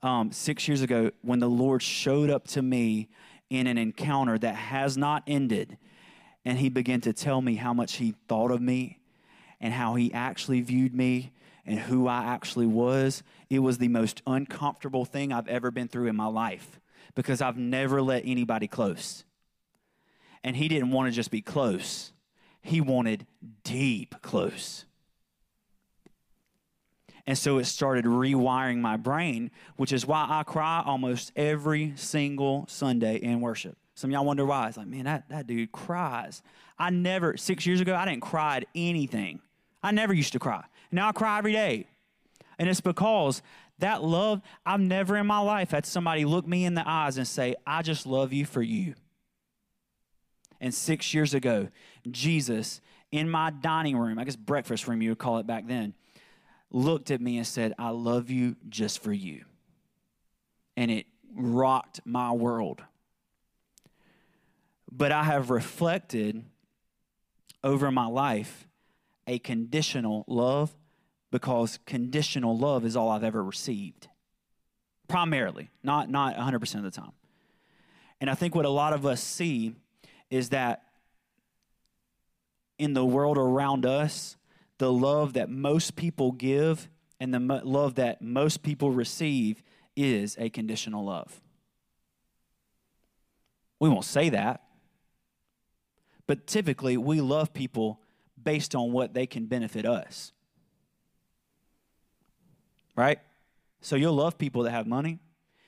[0.01, 3.09] Um, six years ago, when the Lord showed up to me
[3.49, 5.77] in an encounter that has not ended,
[6.45, 8.99] and he began to tell me how much he thought of me
[9.59, 11.31] and how he actually viewed me
[11.65, 16.07] and who I actually was, it was the most uncomfortable thing I've ever been through
[16.07, 16.79] in my life
[17.15, 19.23] because I've never let anybody close.
[20.43, 22.11] And he didn't want to just be close,
[22.61, 23.25] he wanted
[23.63, 24.85] deep close.
[27.27, 32.65] And so it started rewiring my brain, which is why I cry almost every single
[32.67, 33.77] Sunday in worship.
[33.95, 34.67] Some y'all wonder why.
[34.67, 36.43] It's like, man, that, that dude cries.
[36.77, 39.39] I never, six years ago, I didn't cry at anything.
[39.81, 40.65] I never used to cry.
[40.95, 41.87] Now I cry every day.
[42.57, 43.41] And it's because
[43.79, 47.27] that love, I've never in my life had somebody look me in the eyes and
[47.27, 48.95] say, I just love you for you.
[50.61, 51.67] And six years ago,
[52.09, 52.79] Jesus
[53.11, 55.93] in my dining room, I guess breakfast room, you would call it back then,
[56.71, 59.43] looked at me and said, I love you just for you.
[60.77, 62.81] And it rocked my world.
[64.89, 66.45] But I have reflected
[67.63, 68.65] over my life
[69.27, 70.73] a conditional love
[71.35, 74.07] because conditional love is all I've ever received.
[75.09, 77.11] Primarily, not, not 100% of the time.
[78.21, 79.75] And I think what a lot of us see
[80.29, 80.83] is that
[82.79, 84.37] in the world around us,
[84.77, 86.87] the love that most people give
[87.19, 89.61] and the mo- love that most people receive
[89.93, 91.41] is a conditional love.
[93.81, 94.63] We won't say that,
[96.27, 97.99] but typically we love people
[98.41, 100.31] based on what they can benefit us.
[102.95, 103.19] Right?
[103.81, 105.19] So you'll love people that have money,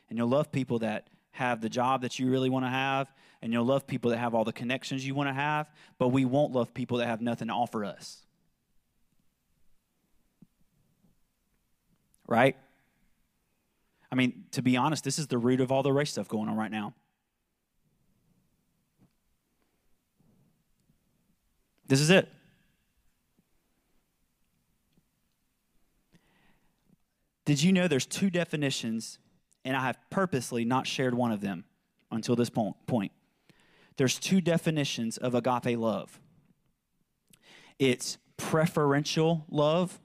[0.10, 3.12] and you'll love people that have the job that you really want to have,
[3.42, 6.26] and you'll love people that have all the connections you want to have, but we
[6.26, 8.26] won't love people that have nothing to offer us.
[12.28, 12.58] Right?
[14.12, 16.50] I mean, to be honest, this is the root of all the race stuff going
[16.50, 16.94] on right now.
[21.88, 22.30] This is it.
[27.48, 29.20] Did you know there's two definitions,
[29.64, 31.64] and I have purposely not shared one of them
[32.12, 33.14] until this point?
[33.96, 36.20] There's two definitions of agape love
[37.80, 39.98] it's preferential love,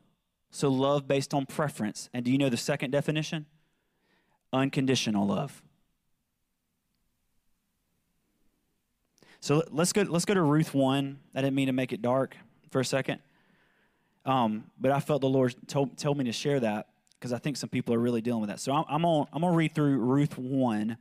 [0.52, 2.09] so love based on preference.
[2.14, 3.46] And do you know the second definition?
[4.52, 5.64] Unconditional love.
[9.40, 10.02] So let's go.
[10.02, 11.18] Let's go to Ruth one.
[11.35, 12.37] I didn't mean to make it dark
[12.70, 13.18] for a second,
[14.24, 16.87] um, but I felt the Lord told, told me to share that
[17.22, 18.58] because I think some people are really dealing with that.
[18.58, 19.04] So I'm, I'm.
[19.04, 20.96] I'm gonna read through Ruth one,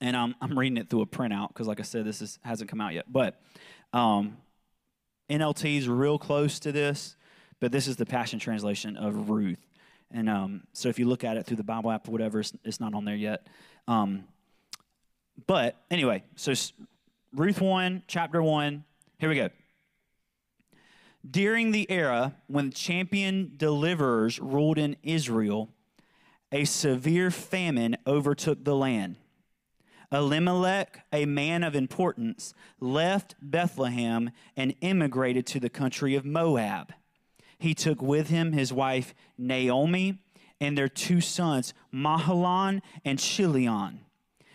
[0.00, 2.68] and I'm I'm reading it through a printout because, like I said, this is, hasn't
[2.68, 3.04] come out yet.
[3.10, 3.40] But
[3.92, 4.38] um,
[5.30, 7.14] NLT is real close to this,
[7.60, 9.64] but this is the Passion Translation of Ruth.
[10.10, 12.52] And um, so if you look at it through the Bible app or whatever, it's,
[12.64, 13.46] it's not on there yet.
[13.86, 14.24] Um,
[15.46, 16.52] but anyway, so
[17.32, 18.84] Ruth 1, chapter 1,
[19.18, 19.48] here we go.
[21.28, 25.70] During the era when champion deliverers ruled in Israel,
[26.52, 29.16] a severe famine overtook the land.
[30.12, 36.92] Elimelech, a man of importance, left Bethlehem and immigrated to the country of Moab.
[37.58, 40.18] He took with him his wife Naomi
[40.60, 44.00] and their two sons, Mahlon and Chilion.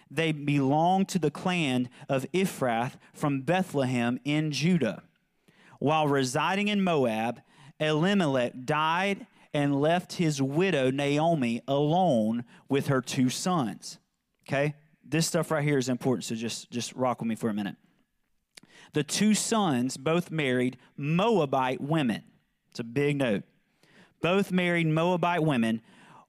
[0.10, 5.04] They belonged to the clan of Ephrath from Bethlehem in Judah.
[5.80, 7.42] While residing in Moab,
[7.80, 13.98] Elimelech died and left his widow Naomi alone with her two sons.
[14.48, 14.76] Okay?
[15.04, 17.76] This stuff right here is important, so just, just rock with me for a minute.
[18.94, 22.24] The two sons both married Moabite women.
[22.70, 23.44] It's a big note.
[24.22, 25.82] Both married Moabite women,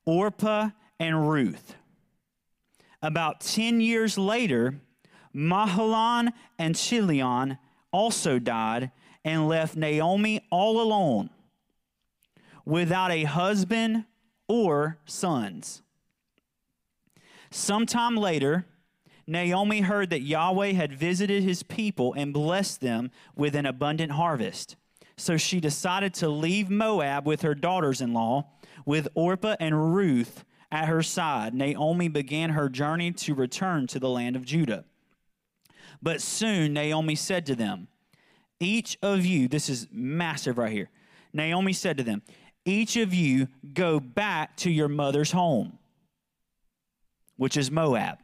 [0.06, 1.74] Orpah and Ruth.
[3.02, 4.80] About 10 years later,
[5.34, 7.58] Mahlon and Chilion
[7.92, 8.90] also died
[9.24, 11.30] and left Naomi all alone
[12.64, 14.04] without a husband
[14.48, 15.82] or sons.
[17.50, 18.66] Sometime later,
[19.26, 24.76] Naomi heard that Yahweh had visited his people and blessed them with an abundant harvest.
[25.16, 28.48] So she decided to leave Moab with her daughters in law,
[28.86, 31.54] with Orpah and Ruth at her side.
[31.54, 34.84] Naomi began her journey to return to the land of Judah.
[36.02, 37.88] But soon Naomi said to them,
[38.60, 40.90] each of you, this is massive right here.
[41.32, 42.22] Naomi said to them,
[42.64, 45.78] Each of you go back to your mother's home.
[47.36, 48.18] which is Moab.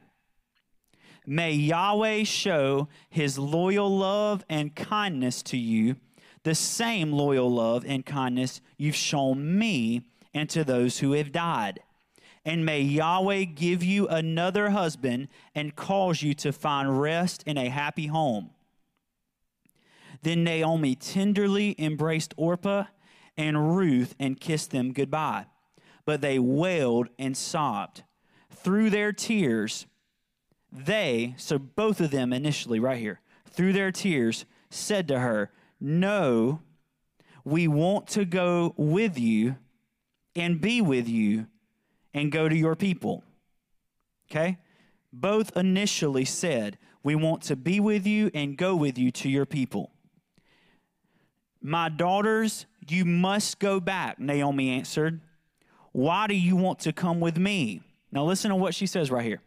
[1.26, 5.96] May Yahweh show his loyal love and kindness to you,
[6.44, 10.02] the same loyal love and kindness you've shown me
[10.34, 11.80] and to those who have died.
[12.44, 17.70] And may Yahweh give you another husband and cause you to find rest in a
[17.70, 18.50] happy home.
[20.22, 22.84] Then Naomi tenderly embraced Orpah
[23.36, 25.46] and Ruth and kissed them goodbye.
[26.04, 28.04] But they wailed and sobbed.
[28.50, 29.86] Through their tears,
[30.72, 35.50] they, so both of them initially, right here, through their tears, said to her,
[35.80, 36.60] No,
[37.44, 39.56] we want to go with you
[40.34, 41.46] and be with you
[42.12, 43.24] and go to your people.
[44.30, 44.58] Okay?
[45.12, 49.46] Both initially said, We want to be with you and go with you to your
[49.46, 49.92] people.
[51.66, 55.20] My daughters, you must go back, Naomi answered.
[55.90, 57.82] Why do you want to come with me?
[58.12, 59.40] Now, listen to what she says right here.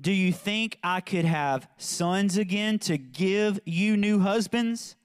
[0.00, 4.96] Do you think I could have sons again to give you new husbands?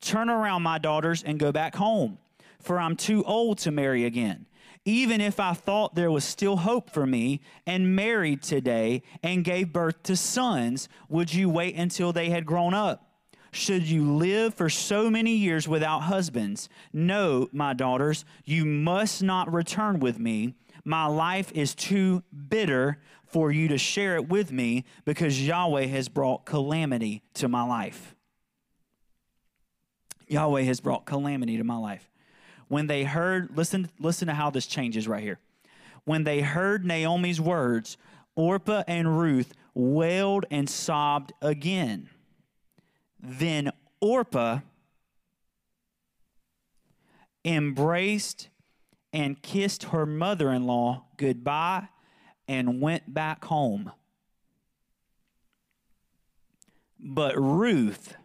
[0.00, 2.16] Turn around, my daughters, and go back home,
[2.58, 4.46] for I'm too old to marry again.
[4.86, 9.74] Even if I thought there was still hope for me and married today and gave
[9.74, 13.11] birth to sons, would you wait until they had grown up?
[13.54, 16.70] Should you live for so many years without husbands?
[16.92, 20.54] No, my daughters, you must not return with me.
[20.84, 26.08] My life is too bitter for you to share it with me because Yahweh has
[26.08, 28.14] brought calamity to my life.
[30.28, 32.10] Yahweh has brought calamity to my life.
[32.68, 35.38] When they heard, listen, listen to how this changes right here.
[36.04, 37.98] When they heard Naomi's words,
[38.34, 42.08] Orpah and Ruth wailed and sobbed again.
[43.22, 43.70] Then
[44.00, 44.60] Orpah
[47.44, 48.48] embraced
[49.12, 51.88] and kissed her mother in law goodbye
[52.48, 53.92] and went back home.
[56.98, 58.16] But Ruth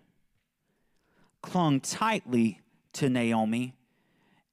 [1.42, 2.62] clung tightly
[2.94, 3.76] to Naomi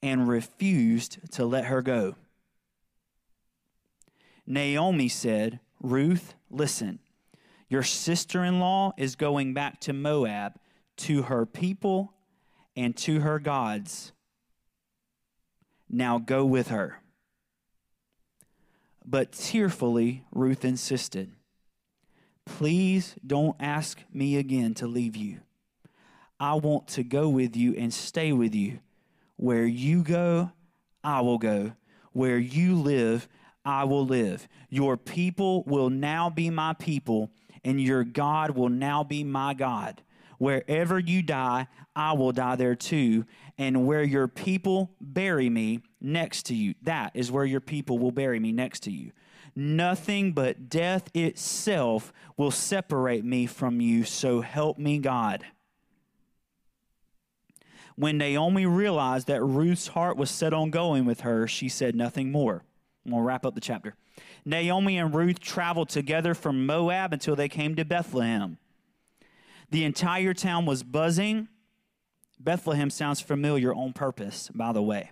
[0.02, 2.16] and refused to let her go.
[4.46, 6.98] Naomi said, Ruth, listen,
[7.68, 10.54] your sister in law is going back to Moab,
[10.96, 12.12] to her people
[12.76, 14.12] and to her gods.
[15.88, 17.00] Now go with her.
[19.04, 21.32] But tearfully, Ruth insisted,
[22.46, 25.40] Please don't ask me again to leave you.
[26.38, 28.80] I want to go with you and stay with you.
[29.36, 30.52] Where you go,
[31.02, 31.72] I will go.
[32.12, 33.28] Where you live,
[33.64, 34.46] I will live.
[34.68, 37.30] Your people will now be my people,
[37.64, 40.02] and your God will now be my God.
[40.38, 43.24] Wherever you die, I will die there too.
[43.56, 48.10] And where your people bury me next to you, that is where your people will
[48.10, 49.12] bury me next to you.
[49.56, 55.44] Nothing but death itself will separate me from you, so help me God.
[57.96, 62.32] When Naomi realized that Ruth's heart was set on going with her, she said nothing
[62.32, 62.64] more.
[63.06, 63.94] We'll wrap up the chapter.
[64.44, 68.58] Naomi and Ruth traveled together from Moab until they came to Bethlehem.
[69.70, 71.48] The entire town was buzzing.
[72.38, 75.10] Bethlehem sounds familiar on purpose, by the way.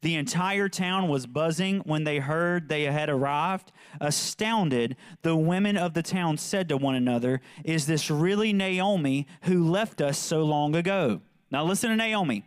[0.00, 3.72] The entire town was buzzing when they heard they had arrived.
[4.00, 9.68] Astounded, the women of the town said to one another, Is this really Naomi who
[9.68, 11.22] left us so long ago?
[11.50, 12.44] Now listen to Naomi.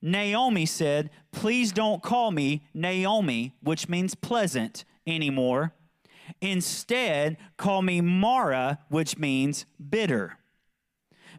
[0.00, 5.72] Naomi said, Please don't call me Naomi, which means pleasant, anymore.
[6.40, 10.38] Instead, call me Mara, which means bitter.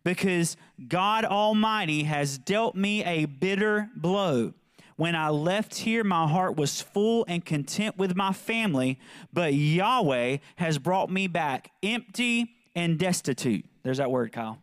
[0.04, 0.56] Because
[0.88, 4.54] God Almighty has dealt me a bitter blow.
[4.96, 9.00] When I left here, my heart was full and content with my family,
[9.32, 13.66] but Yahweh has brought me back empty and destitute.
[13.84, 14.58] There's that word, Kyle.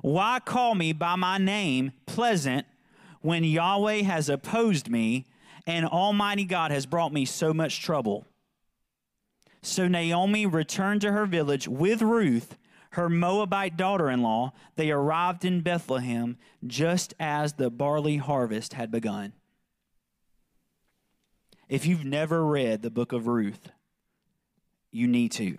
[0.00, 2.66] Why call me by my name, pleasant,
[3.20, 5.26] when Yahweh has opposed me
[5.68, 8.26] and Almighty God has brought me so much trouble?
[9.60, 12.56] So Naomi returned to her village with Ruth,
[12.92, 14.54] her Moabite daughter in law.
[14.76, 19.34] They arrived in Bethlehem just as the barley harvest had begun.
[21.68, 23.68] If you've never read the book of Ruth,
[24.90, 25.58] you need to.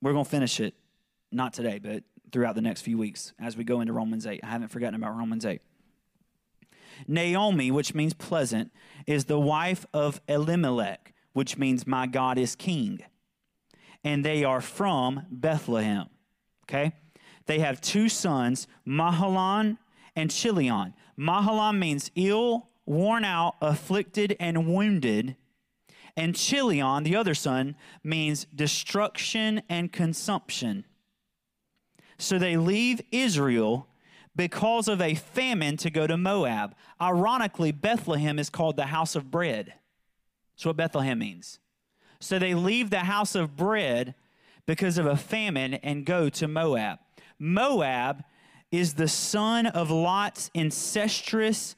[0.00, 0.74] We're going to finish it,
[1.32, 4.40] not today, but throughout the next few weeks as we go into Romans 8.
[4.44, 5.60] I haven't forgotten about Romans 8.
[7.06, 8.72] Naomi, which means pleasant,
[9.06, 13.00] is the wife of Elimelech, which means my God is king.
[14.04, 16.08] And they are from Bethlehem.
[16.64, 16.92] Okay?
[17.46, 19.78] They have two sons, Mahalan
[20.14, 20.94] and Chilion.
[21.18, 25.36] Mahalan means ill, worn out, afflicted, and wounded.
[26.16, 30.84] And Chilion, the other son, means destruction and consumption.
[32.18, 33.88] So they leave Israel
[34.34, 36.74] because of a famine to go to Moab.
[37.00, 39.74] Ironically, Bethlehem is called the house of bread.
[40.54, 41.58] That's what Bethlehem means.
[42.20, 44.14] So they leave the house of bread
[44.66, 46.98] because of a famine and go to Moab.
[47.38, 48.22] Moab
[48.70, 51.76] is the son of Lot's incestuous,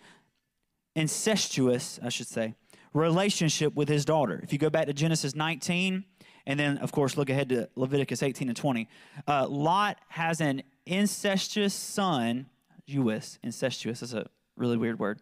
[0.94, 2.54] incestuous, I should say,
[2.92, 4.40] relationship with his daughter.
[4.42, 6.04] If you go back to Genesis 19,
[6.46, 8.88] and then, of course, look ahead to Leviticus 18 and 20,
[9.26, 12.46] uh, Lot has an incestuous son,
[12.86, 14.26] Jewess, incestuous, is a
[14.56, 15.20] really weird word,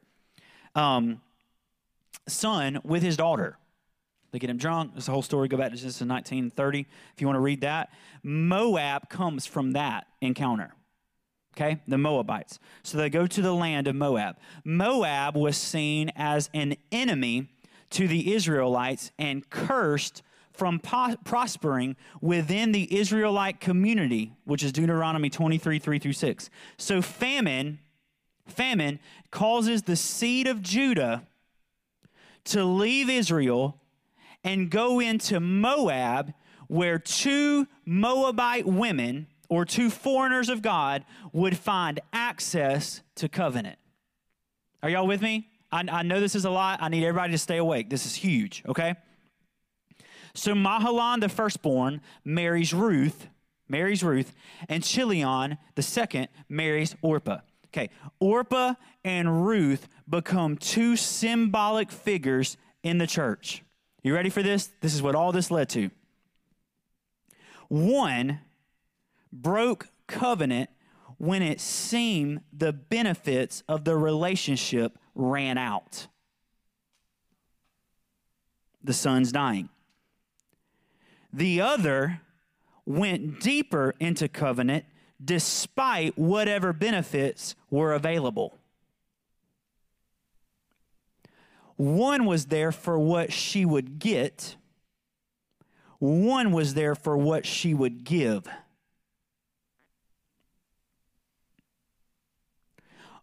[0.74, 1.20] um,
[2.26, 3.56] son with his daughter.
[4.32, 4.94] They get him drunk.
[4.94, 5.46] There's a whole story.
[5.46, 7.90] Go back to Genesis 19 30 if you want to read that.
[8.22, 10.74] Moab comes from that encounter.
[11.54, 12.58] Okay, the Moabites.
[12.82, 14.36] So they go to the land of Moab.
[14.64, 17.50] Moab was seen as an enemy
[17.90, 20.22] to the Israelites and cursed
[20.62, 26.50] from po- prospering within the Israelite community, which is Deuteronomy 23 3 through 6.
[26.76, 27.80] So famine,
[28.46, 29.00] famine
[29.32, 31.26] causes the seed of Judah
[32.44, 33.80] to leave Israel
[34.44, 36.32] and go into Moab,
[36.68, 43.80] where two Moabite women or two foreigners of God would find access to covenant.
[44.80, 45.48] Are y'all with me?
[45.72, 46.80] I, I know this is a lot.
[46.80, 47.90] I need everybody to stay awake.
[47.90, 48.94] This is huge, okay?
[50.34, 53.28] So Mahalan, the firstborn, marries Ruth,
[53.68, 54.34] marries Ruth,
[54.68, 57.40] and Chilion, the second, marries Orpah.
[57.68, 58.74] Okay, Orpah
[59.04, 63.62] and Ruth become two symbolic figures in the church.
[64.02, 64.70] You ready for this?
[64.80, 65.90] This is what all this led to.
[67.68, 68.40] One
[69.32, 70.68] broke covenant
[71.16, 76.08] when it seemed the benefits of the relationship ran out.
[78.82, 79.68] The son's dying.
[81.32, 82.20] The other
[82.84, 84.84] went deeper into covenant
[85.24, 88.58] despite whatever benefits were available.
[91.76, 94.56] One was there for what she would get,
[95.98, 98.46] one was there for what she would give.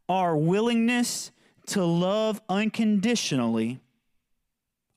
[0.07, 1.31] Our willingness
[1.67, 3.79] to love unconditionally,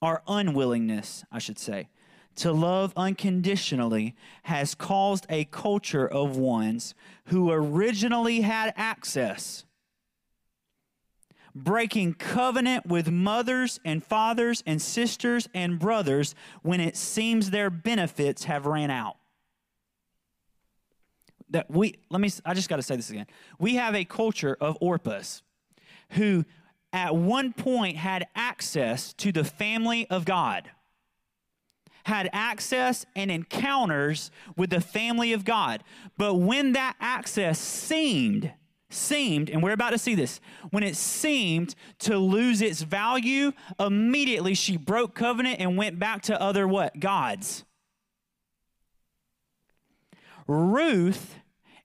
[0.01, 1.89] our unwillingness, I should say,
[2.37, 4.15] to love unconditionally
[4.45, 6.95] has caused a culture of ones
[7.27, 9.65] who originally had access
[11.55, 18.45] breaking covenant with mothers and fathers and sisters and brothers when it seems their benefits
[18.45, 19.17] have ran out.
[21.51, 23.27] That we let me I just got to say this again.
[23.59, 25.43] We have a culture of Orpahs
[26.11, 26.45] who
[26.93, 30.71] at one point had access to the family of God.
[32.05, 35.85] Had access and encounters with the family of God.
[36.19, 38.53] But when that access seemed
[38.95, 40.41] seemed, and we're about to see this,
[40.71, 46.41] when it seemed to lose its value, immediately she broke covenant and went back to
[46.41, 47.01] other what?
[47.01, 47.65] Gods.
[50.47, 51.37] Ruth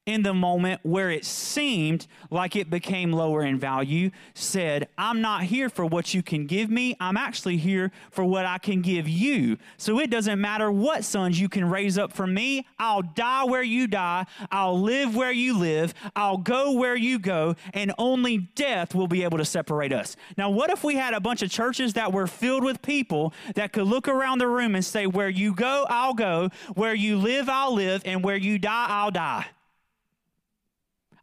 [0.07, 5.43] in the moment where it seemed like it became lower in value, said, I'm not
[5.43, 6.95] here for what you can give me.
[6.99, 9.57] I'm actually here for what I can give you.
[9.75, 12.65] So it doesn't matter what sons you can raise up for me.
[12.79, 14.25] I'll die where you die.
[14.49, 15.93] I'll live where you live.
[16.15, 17.55] I'll go where you go.
[17.73, 20.15] And only death will be able to separate us.
[20.37, 23.73] Now, what if we had a bunch of churches that were filled with people that
[23.73, 26.49] could look around the room and say, Where you go, I'll go.
[26.75, 28.01] Where you live, I'll live.
[28.05, 29.47] And where you die, I'll die.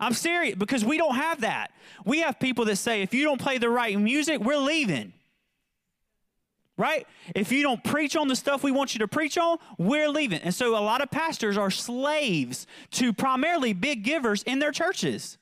[0.00, 1.72] I'm serious because we don't have that.
[2.04, 5.12] We have people that say, if you don't play the right music, we're leaving.
[6.76, 7.06] Right?
[7.36, 10.40] If you don't preach on the stuff we want you to preach on, we're leaving.
[10.40, 15.38] And so a lot of pastors are slaves to primarily big givers in their churches.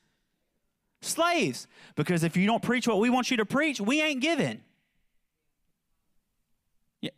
[1.00, 1.66] Slaves.
[1.94, 4.60] Because if you don't preach what we want you to preach, we ain't giving.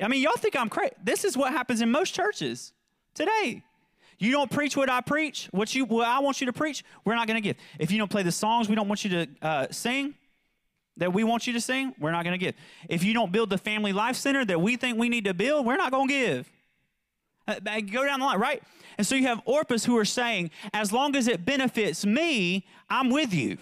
[0.01, 0.95] I mean, y'all think I'm crazy.
[1.03, 2.73] This is what happens in most churches
[3.15, 3.65] today.
[4.19, 7.15] You don't preach what I preach, what you what I want you to preach, we're
[7.15, 7.57] not going to give.
[7.79, 10.15] If you don't play the songs we don't want you to uh, sing,
[10.97, 12.55] that we want you to sing, we're not going to give.
[12.89, 15.67] If you don't build the family life center that we think we need to build,
[15.67, 16.51] we're not going to give.
[17.47, 18.63] Uh, go down the line, right?
[18.97, 23.11] And so you have Orpahs who are saying, as long as it benefits me, I'm
[23.11, 23.59] with you.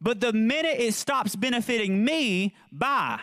[0.00, 3.20] But the minute it stops benefiting me, bye.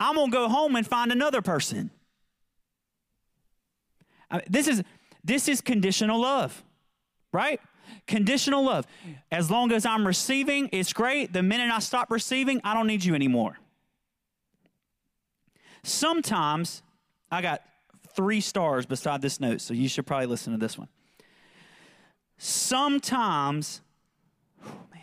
[0.00, 1.90] I'm going to go home and find another person.
[4.48, 4.82] This is
[5.24, 6.62] this is conditional love,
[7.32, 7.60] right?
[8.06, 8.86] Conditional love.
[9.30, 11.32] As long as I'm receiving, it's great.
[11.32, 13.58] The minute I stop receiving, I don't need you anymore.
[15.82, 16.82] Sometimes,
[17.30, 17.62] I got
[18.14, 20.88] three stars beside this note, so you should probably listen to this one.
[22.36, 23.80] Sometimes,
[24.64, 25.02] oh man,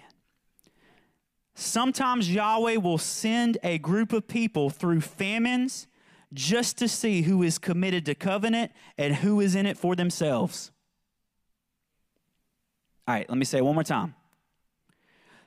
[1.54, 5.88] sometimes Yahweh will send a group of people through famines
[6.36, 10.72] just to see who is committed to covenant and who is in it for themselves.
[13.08, 14.16] All right, let me say one more time.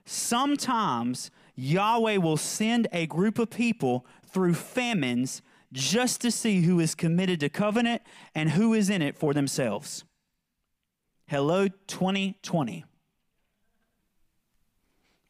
[0.05, 6.95] Sometimes Yahweh will send a group of people through famines just to see who is
[6.95, 8.03] committed to covenant
[8.35, 10.05] and who is in it for themselves.
[11.27, 12.85] Hello, 2020.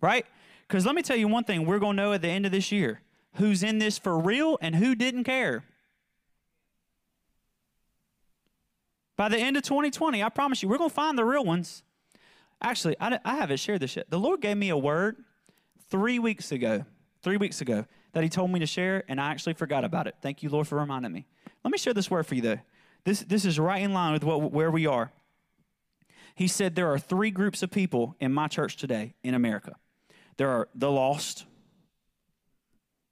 [0.01, 0.27] Right?
[0.69, 2.53] Because let me tell you one thing we're going to know at the end of
[2.53, 3.01] this year
[3.35, 5.65] who's in this for real and who didn't care.
[9.17, 11.83] By the end of 2020, I promise you, we're going to find the real ones.
[12.63, 14.11] Actually, I, I haven't shared this yet.
[14.11, 15.17] The Lord gave me a word
[15.91, 16.85] three weeks ago,
[17.23, 20.15] three weeks ago, that He told me to share, and I actually forgot about it.
[20.23, 21.27] Thank you, Lord, for reminding me.
[21.65, 22.61] Let me share this word for you, though.
[23.05, 25.11] This, this is right in line with what, where we are.
[26.35, 29.75] He said there are three groups of people in my church today in America.
[30.37, 31.47] There are the lost,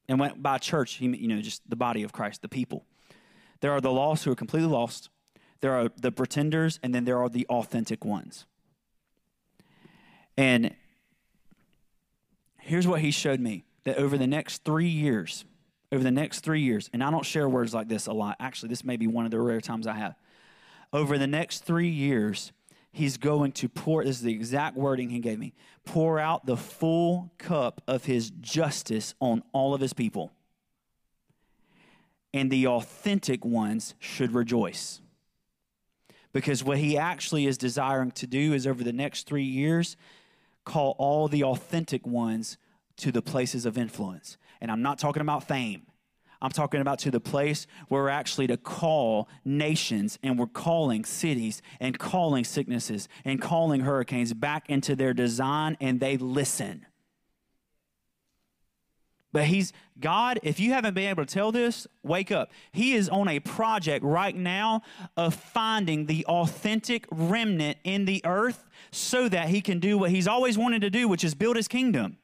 [0.09, 2.85] and went by church, he you know just the body of Christ, the people.
[3.61, 5.09] There are the lost who are completely lost.
[5.61, 8.45] There are the pretenders, and then there are the authentic ones.
[10.37, 10.75] And
[12.61, 15.45] here's what he showed me that over the next three years,
[15.91, 18.37] over the next three years, and I don't share words like this a lot.
[18.39, 20.15] Actually, this may be one of the rare times I have.
[20.93, 22.53] Over the next three years,
[22.93, 25.53] he's going to pour, this is the exact wording he gave me,
[25.85, 30.33] pour out the full cup of his justice on all of his people.
[32.33, 35.01] And the authentic ones should rejoice.
[36.33, 39.97] Because what he actually is desiring to do is over the next three years,
[40.65, 42.59] call all the authentic ones
[42.99, 44.37] to the places of influence.
[44.61, 45.87] And I'm not talking about fame.
[46.41, 51.05] I'm talking about to the place where we're actually to call nations and we're calling
[51.05, 56.87] cities and calling sicknesses and calling hurricanes back into their design and they listen.
[59.33, 62.51] But he's God, if you haven't been able to tell this, wake up.
[62.73, 64.83] He is on a project right now
[65.17, 70.27] of finding the authentic remnant in the earth so that he can do what he's
[70.27, 72.19] always wanted to do, which is build his kingdom.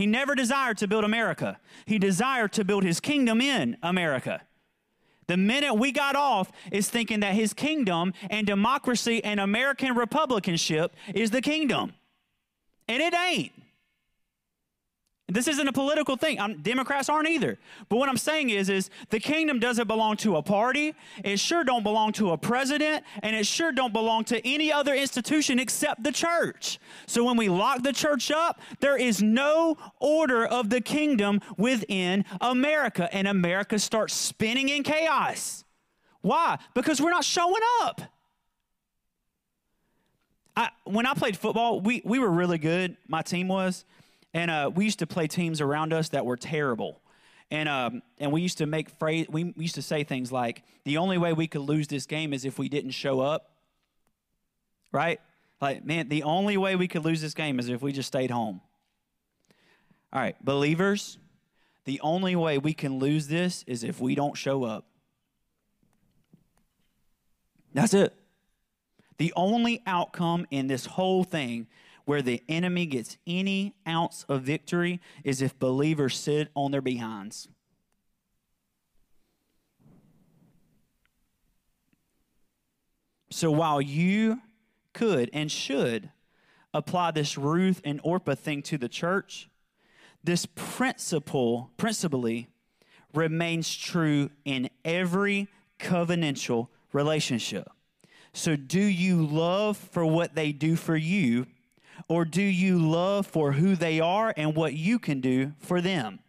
[0.00, 4.40] He never desired to build America, he desired to build his kingdom in America.
[5.26, 10.96] The minute we got off is thinking that his kingdom and democracy and American republicanship
[11.14, 11.92] is the kingdom.
[12.88, 13.52] And it ain't.
[15.30, 16.40] This isn't a political thing.
[16.40, 17.58] I'm, Democrats aren't either.
[17.88, 20.94] But what I'm saying is, is the kingdom doesn't belong to a party.
[21.24, 24.94] It sure don't belong to a president, and it sure don't belong to any other
[24.94, 26.78] institution except the church.
[27.06, 32.24] So when we lock the church up, there is no order of the kingdom within
[32.40, 35.64] America, and America starts spinning in chaos.
[36.22, 36.58] Why?
[36.74, 38.02] Because we're not showing up.
[40.56, 42.96] I, when I played football, we, we were really good.
[43.08, 43.84] My team was.
[44.32, 47.00] And uh, we used to play teams around us that were terrible.
[47.50, 50.98] And, um, and we used to make phrase, we used to say things like, the
[50.98, 53.50] only way we could lose this game is if we didn't show up.
[54.92, 55.20] Right?
[55.60, 58.30] Like, man, the only way we could lose this game is if we just stayed
[58.30, 58.60] home.
[60.12, 61.18] All right, believers,
[61.84, 64.86] the only way we can lose this is if we don't show up.
[67.72, 68.14] That's it.
[69.18, 71.68] The only outcome in this whole thing
[72.10, 77.46] where the enemy gets any ounce of victory is if believers sit on their behinds.
[83.30, 84.40] So while you
[84.92, 86.10] could and should
[86.74, 89.48] apply this Ruth and Orpah thing to the church,
[90.24, 92.48] this principle, principally,
[93.14, 95.46] remains true in every
[95.78, 97.70] covenantal relationship.
[98.32, 101.46] So, do you love for what they do for you?
[102.08, 106.20] Or do you love for who they are and what you can do for them?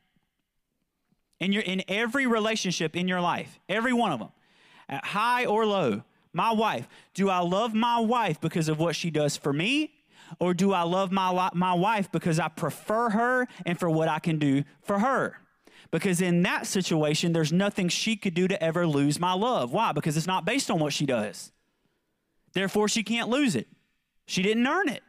[1.39, 4.29] In, your, in every relationship in your life, every one of them,
[4.87, 6.03] at high or low,
[6.33, 9.93] my wife, do I love my wife because of what she does for me?
[10.39, 14.19] Or do I love my, my wife because I prefer her and for what I
[14.19, 15.37] can do for her?
[15.89, 19.73] Because in that situation, there's nothing she could do to ever lose my love.
[19.73, 19.91] Why?
[19.91, 21.51] Because it's not based on what she does.
[22.53, 23.67] Therefore, she can't lose it.
[24.25, 25.03] She didn't earn it.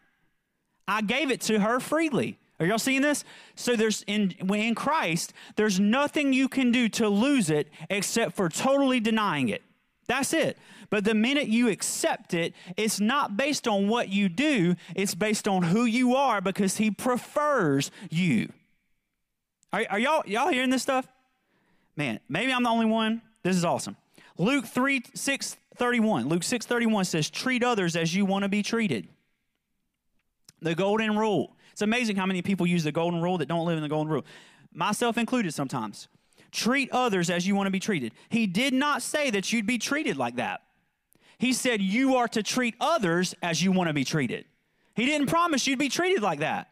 [0.93, 2.39] I gave it to her freely.
[2.61, 3.25] Are y'all seeing this?
[3.55, 8.51] So there's in in Christ, there's nothing you can do to lose it except for
[8.51, 9.63] totally denying it.
[10.07, 10.59] That's it.
[10.91, 15.49] But the minute you accept it, it's not based on what you do, it's based
[15.49, 18.53] on who you are because he prefers you.
[19.73, 21.09] Are, are y'all y'all hearing this stuff?
[21.97, 23.23] Man, maybe I'm the only one.
[23.43, 23.97] This is awesome.
[24.37, 26.29] Luke 3 6 31.
[26.29, 29.09] Luke 6 31 says, Treat others as you want to be treated.
[30.63, 31.57] The golden rule.
[31.73, 34.13] It's amazing how many people use the golden rule that don't live in the golden
[34.13, 34.25] rule,
[34.73, 36.09] myself included sometimes.
[36.51, 38.13] Treat others as you want to be treated.
[38.29, 40.63] He did not say that you'd be treated like that.
[41.39, 44.45] He said you are to treat others as you want to be treated.
[44.95, 46.69] He didn't promise you'd be treated like that.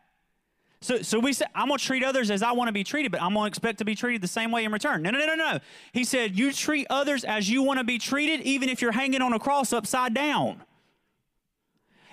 [0.82, 3.12] So, so we said, I'm going to treat others as I want to be treated,
[3.12, 5.02] but I'm going to expect to be treated the same way in return.
[5.02, 5.58] No, no, no, no, no.
[5.92, 9.20] He said, You treat others as you want to be treated, even if you're hanging
[9.20, 10.62] on a cross upside down.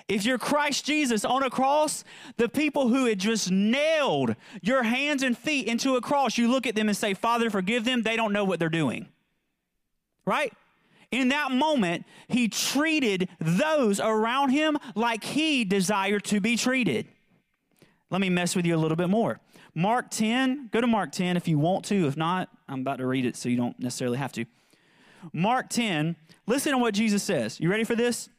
[0.08, 2.06] If you're Christ Jesus on a cross,
[2.38, 6.66] the people who had just nailed your hands and feet into a cross, you look
[6.66, 8.04] at them and say, Father, forgive them.
[8.04, 9.10] They don't know what they're doing.
[10.26, 10.54] Right?
[11.12, 17.08] In that moment, he treated those around him like he desired to be treated.
[18.10, 19.40] Let me mess with you a little bit more.
[19.76, 22.08] Mark 10, go to Mark 10 if you want to.
[22.08, 24.46] If not, I'm about to read it so you don't necessarily have to.
[25.34, 27.60] Mark 10, listen to what Jesus says.
[27.60, 28.30] You ready for this?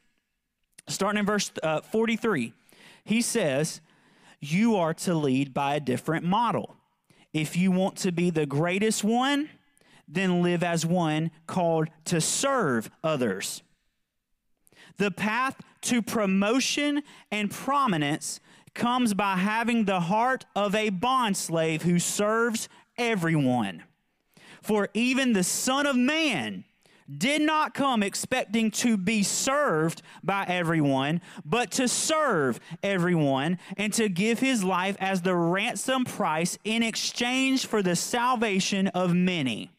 [0.89, 2.51] Starting in verse uh, 43,
[3.03, 3.79] he says,
[4.39, 6.75] You are to lead by a different model.
[7.31, 9.49] If you want to be the greatest one,
[10.07, 13.61] then live as one called to serve others.
[14.97, 18.39] The path to promotion and prominence
[18.73, 22.67] comes by having the heart of a bondslave who serves
[22.97, 23.83] everyone.
[24.63, 26.65] For even the Son of Man
[27.17, 34.09] did not come expecting to be served by everyone, but to serve everyone and to
[34.09, 39.71] give his life as the ransom price in exchange for the salvation of many.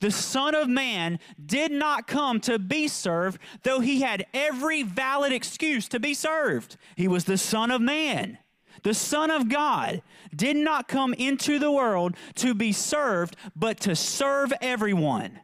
[0.00, 5.32] The Son of Man did not come to be served, though he had every valid
[5.32, 6.78] excuse to be served.
[6.96, 8.38] He was the Son of Man.
[8.82, 10.00] The Son of God
[10.34, 15.40] did not come into the world to be served, but to serve everyone.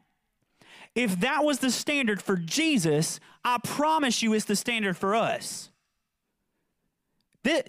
[0.97, 5.71] If that was the standard for Jesus, I promise you it's the standard for us.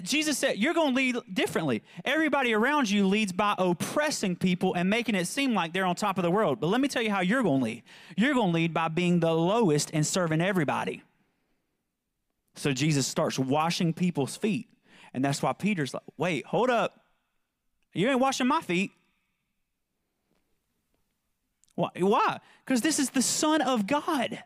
[0.02, 1.84] Jesus said, You're going to lead differently.
[2.04, 6.18] Everybody around you leads by oppressing people and making it seem like they're on top
[6.18, 6.60] of the world.
[6.60, 7.84] But let me tell you how you're going to lead.
[8.16, 11.04] You're going to lead by being the lowest and serving everybody.
[12.56, 14.68] So Jesus starts washing people's feet.
[15.14, 17.02] And that's why Peter's like, Wait, hold up.
[17.94, 18.92] You ain't washing my feet.
[21.78, 22.40] Why?
[22.66, 24.44] Because this is the Son of God.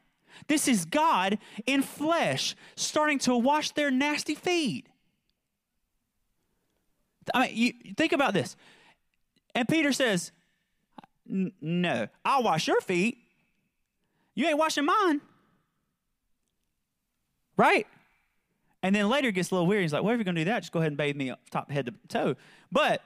[0.48, 4.88] This is God in flesh starting to wash their nasty feet.
[7.34, 8.58] I mean, you think about this.
[9.56, 10.34] And Peter says,
[11.26, 13.18] No, I'll wash your feet.
[14.36, 15.22] You ain't washing mine.
[17.56, 17.88] Right?
[18.84, 19.84] And then later gets a little weird.
[19.84, 21.34] He's like, Well, if you're going to do that, just go ahead and bathe me
[21.50, 22.36] top head to toe.
[22.72, 23.02] But,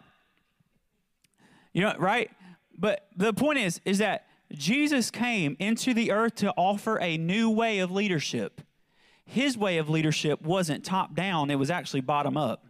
[1.74, 2.32] you know, right?
[2.78, 7.50] But the point is, is that Jesus came into the earth to offer a new
[7.50, 8.62] way of leadership.
[9.26, 12.66] His way of leadership wasn't top down, it was actually bottom up.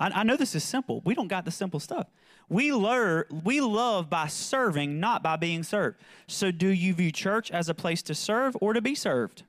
[0.00, 1.00] I, I know this is simple.
[1.04, 2.08] We don't got the simple stuff.
[2.48, 5.98] We learn, we love by serving, not by being served.
[6.26, 9.44] So, do you view church as a place to serve or to be served?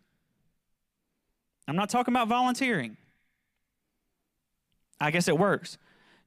[1.67, 2.97] I'm not talking about volunteering.
[5.03, 5.77] I guess it works.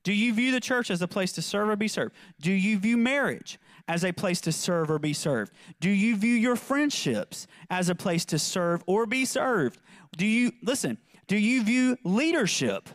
[0.03, 2.15] Do you view the church as a place to serve or be served?
[2.41, 3.59] Do you view marriage
[3.89, 5.53] as a place to serve or be served?
[5.81, 9.81] Do you view your friendships as a place to serve or be served?
[10.17, 12.89] Do you, listen, do you view leadership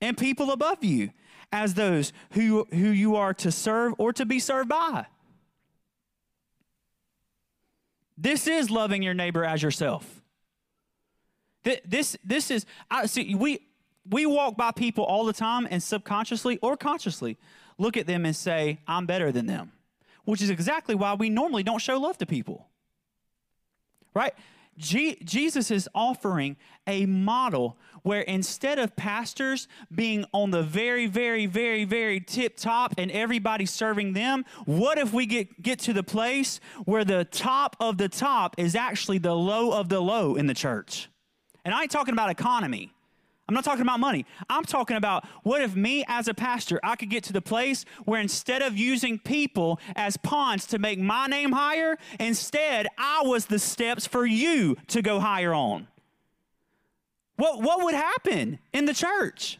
[0.00, 1.10] and people above you
[1.52, 5.06] as those who, who you are to serve or to be served by.
[8.18, 10.22] This is loving your neighbor as yourself.
[11.84, 13.60] This, this is, I see, we,
[14.10, 17.36] we walk by people all the time and subconsciously or consciously
[17.78, 19.72] look at them and say, I'm better than them,
[20.24, 22.68] which is exactly why we normally don't show love to people.
[24.14, 24.34] Right?
[24.78, 31.84] Jesus is offering a model where instead of pastors being on the very, very, very,
[31.84, 36.60] very tip top and everybody serving them, what if we get, get to the place
[36.84, 40.54] where the top of the top is actually the low of the low in the
[40.54, 41.08] church?
[41.64, 42.92] And I ain't talking about economy.
[43.48, 44.26] I'm not talking about money.
[44.50, 47.84] I'm talking about what if me as a pastor, I could get to the place
[48.04, 53.46] where instead of using people as pawns to make my name higher, instead I was
[53.46, 55.86] the steps for you to go higher on.
[57.36, 59.58] What, what would happen in the church?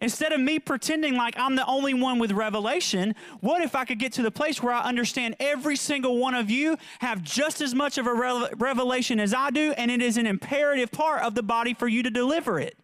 [0.00, 3.98] Instead of me pretending like I'm the only one with revelation, what if I could
[3.98, 7.74] get to the place where I understand every single one of you have just as
[7.74, 11.42] much of a revelation as I do, and it is an imperative part of the
[11.42, 12.76] body for you to deliver it?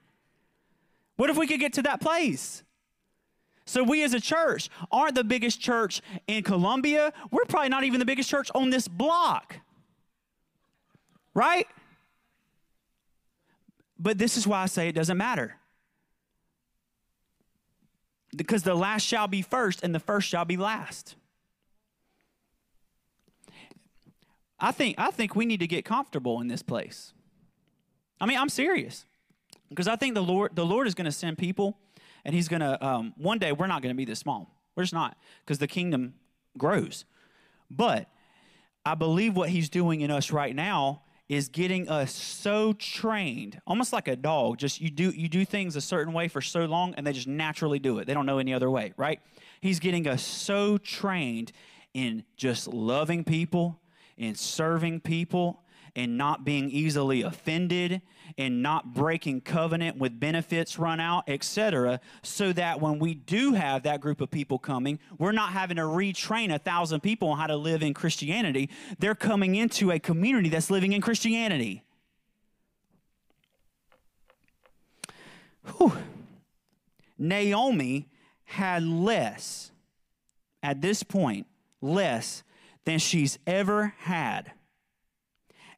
[1.17, 2.63] What if we could get to that place?
[3.67, 7.13] So, we as a church aren't the biggest church in Columbia.
[7.31, 9.57] We're probably not even the biggest church on this block.
[11.33, 11.67] Right?
[13.99, 15.57] But this is why I say it doesn't matter.
[18.37, 21.15] Because the last shall be first and the first shall be last.
[24.61, 27.13] I think, I think we need to get comfortable in this place.
[28.21, 29.05] I mean, I'm serious.
[29.69, 31.79] Because I think the Lord, the Lord is going to send people,
[32.25, 34.51] and He's going to, um, one day, we're not going to be this small.
[34.77, 36.15] We're just not, because the kingdom
[36.59, 37.05] grows.
[37.71, 38.09] But
[38.85, 43.93] I believe what He's doing in us right now is getting us so trained almost
[43.93, 46.95] like a dog just you do you do things a certain way for so long
[46.95, 49.21] and they just naturally do it they don't know any other way right
[49.61, 51.51] he's getting us so trained
[51.95, 53.81] in just loving people
[54.19, 55.63] in serving people
[55.97, 58.03] and not being easily offended
[58.37, 63.85] and not breaking covenant with benefits run out, etc., so that when we do have
[63.85, 67.47] that group of people coming, we're not having to retrain a thousand people on how
[67.47, 68.71] to live in Christianity.
[68.99, 71.85] They're coming into a community that's living in Christianity.
[75.77, 75.93] Whew.
[77.17, 78.09] Naomi
[78.45, 79.71] had less,
[80.63, 81.47] at this point,
[81.81, 82.43] less
[82.85, 84.53] than she's ever had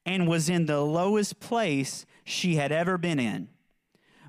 [0.07, 3.49] and was in the lowest place she had ever been in.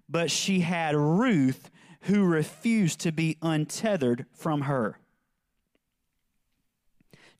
[0.10, 1.70] But she had Ruth
[2.02, 5.00] who refused to be untethered from her.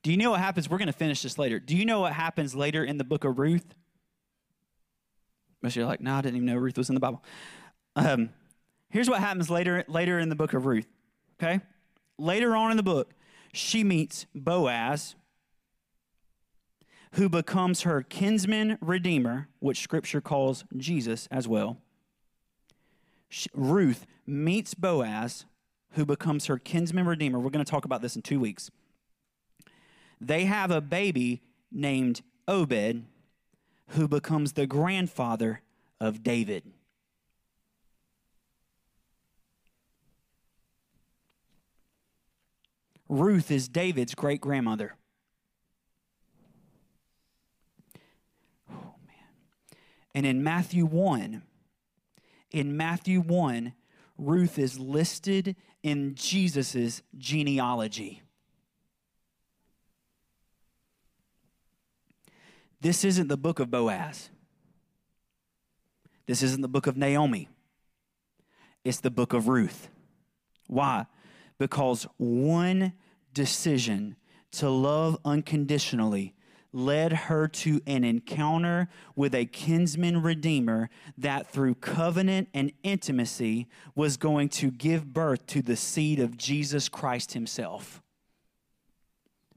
[0.02, 0.70] Do you know what happens?
[0.70, 1.58] We're going to finish this later.
[1.58, 3.74] Do you know what happens later in the book of Ruth?
[5.60, 7.24] Most you're like, no, I didn't even know Ruth was in the Bible.
[7.96, 8.30] Um,
[8.90, 10.86] here's what happens later, later in the book of Ruth.
[11.42, 11.60] Okay?
[12.16, 13.12] Later on in the book,
[13.52, 15.16] she meets Boaz,
[17.12, 21.78] who becomes her kinsman redeemer, which scripture calls Jesus as well.
[23.54, 25.44] Ruth meets Boaz,
[25.92, 27.38] who becomes her kinsman redeemer.
[27.38, 28.70] We're going to talk about this in two weeks.
[30.20, 33.04] They have a baby named Obed,
[33.88, 35.62] who becomes the grandfather
[36.00, 36.64] of David.
[43.08, 44.97] Ruth is David's great grandmother.
[50.18, 51.42] And in Matthew 1,
[52.50, 53.72] in Matthew 1,
[54.18, 55.54] Ruth is listed
[55.84, 58.22] in Jesus' genealogy.
[62.80, 64.30] This isn't the book of Boaz.
[66.26, 67.48] This isn't the book of Naomi.
[68.82, 69.88] It's the book of Ruth.
[70.66, 71.06] Why?
[71.58, 72.92] Because one
[73.32, 74.16] decision
[74.50, 76.34] to love unconditionally
[76.72, 84.16] led her to an encounter with a kinsman redeemer that through covenant and intimacy was
[84.16, 88.02] going to give birth to the seed of Jesus Christ himself.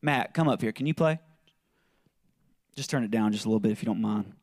[0.01, 0.71] Matt, come up here.
[0.71, 1.19] Can you play?
[2.75, 4.33] Just turn it down just a little bit if you don't mind.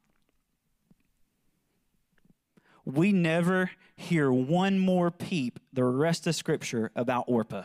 [2.85, 7.65] We never hear one more peep the rest of Scripture about Orpah.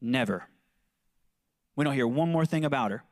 [0.00, 0.48] Never.
[1.76, 3.04] We don't hear one more thing about her.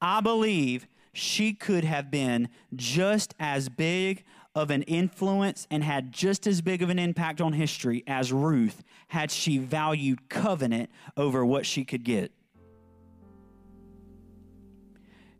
[0.00, 4.24] I believe she could have been just as big
[4.54, 8.82] of an influence and had just as big of an impact on history as Ruth
[9.08, 12.32] had she valued covenant over what she could get.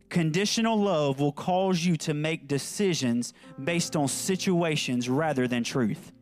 [0.08, 3.32] Conditional love will cause you to make decisions
[3.62, 6.12] based on situations rather than truth.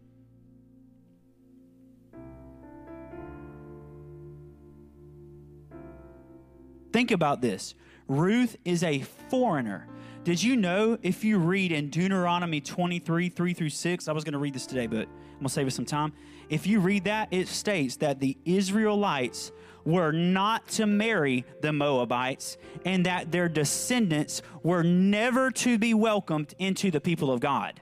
[6.93, 7.74] Think about this.
[8.09, 9.86] Ruth is a foreigner.
[10.24, 14.32] Did you know if you read in Deuteronomy 23, 3 through 6, I was going
[14.32, 16.12] to read this today, but I'm going to save us some time.
[16.48, 19.52] If you read that, it states that the Israelites
[19.84, 26.54] were not to marry the Moabites and that their descendants were never to be welcomed
[26.59, 27.80] into the people of God.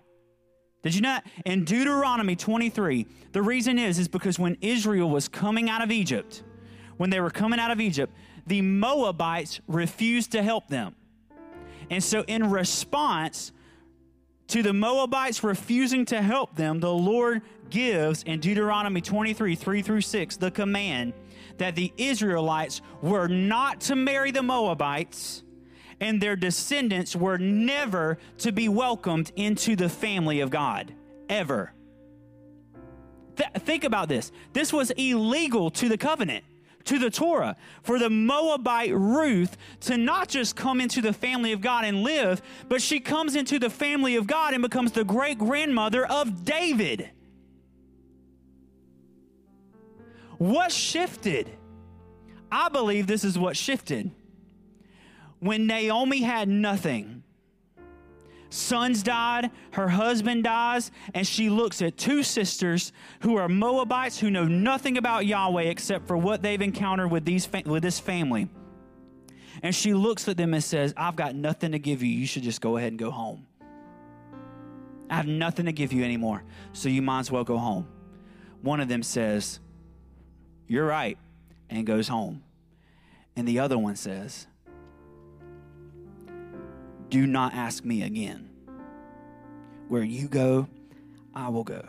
[0.82, 1.24] Did you not?
[1.44, 6.44] In Deuteronomy 23, the reason is is because when Israel was coming out of Egypt,
[6.96, 8.12] when they were coming out of Egypt,
[8.46, 10.94] the Moabites refused to help them.
[11.90, 13.52] And so, in response
[14.48, 20.00] to the Moabites refusing to help them, the Lord gives in Deuteronomy 23 3 through
[20.00, 21.12] 6 the command
[21.58, 25.42] that the Israelites were not to marry the Moabites
[26.00, 30.92] and their descendants were never to be welcomed into the family of God,
[31.28, 31.72] ever.
[33.36, 34.30] Th- think about this.
[34.52, 36.44] This was illegal to the covenant
[36.86, 41.60] to the Torah, for the Moabite Ruth to not just come into the family of
[41.60, 45.38] God and live, but she comes into the family of God and becomes the great
[45.38, 47.10] grandmother of David.
[50.38, 51.50] What shifted?
[52.50, 54.10] I believe this is what shifted.
[55.40, 57.15] When Naomi had nothing,
[58.56, 64.30] sons died, her husband dies, and she looks at two sisters who are Moabites who
[64.30, 68.48] know nothing about Yahweh except for what they've encountered with these with this family.
[69.62, 72.08] And she looks at them and says, "I've got nothing to give you.
[72.08, 73.46] You should just go ahead and go home.
[75.08, 76.42] I have nothing to give you anymore,
[76.72, 77.86] so you might as well go home."
[78.62, 79.60] One of them says,
[80.66, 81.16] "You're right,"
[81.70, 82.42] and goes home.
[83.36, 84.46] And the other one says,
[87.08, 88.50] do not ask me again.
[89.88, 90.68] Where you go,
[91.34, 91.84] I will go.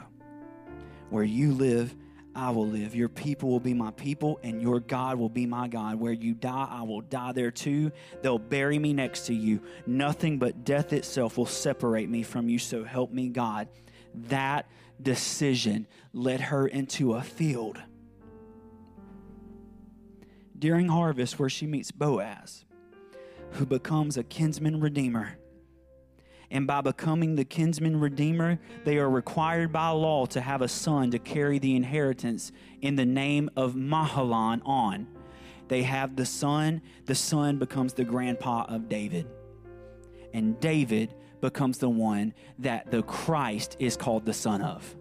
[1.09, 1.95] Where you live,
[2.36, 2.93] I will live.
[2.95, 5.95] Your people will be my people, and your God will be my God.
[5.95, 7.91] Where you die, I will die there too.
[8.22, 9.61] They'll bury me next to you.
[9.88, 13.70] Nothing but death itself will separate me from you, so help me, God.
[14.13, 14.68] That
[15.01, 17.82] decision led her into a field
[20.57, 22.65] during harvest where she meets Boaz
[23.58, 25.38] who becomes a kinsman redeemer.
[26.49, 31.12] And by becoming the kinsman redeemer, they are required by law to have a son
[31.12, 32.51] to carry the inheritance
[32.82, 35.08] in the name of Mahlon on.
[35.68, 39.28] They have the son, the son becomes the grandpa of David.
[40.34, 44.95] And David becomes the one that the Christ is called the son of.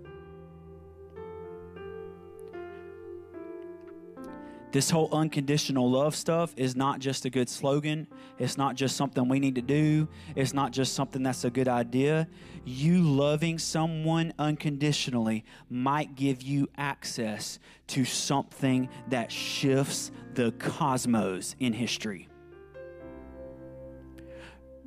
[4.77, 8.07] This whole unconditional love stuff is not just a good slogan.
[8.39, 10.07] It's not just something we need to do.
[10.35, 12.29] It's not just something that's a good idea.
[12.67, 21.73] You loving someone unconditionally might give you access to something that shifts the cosmos in
[21.73, 22.29] history.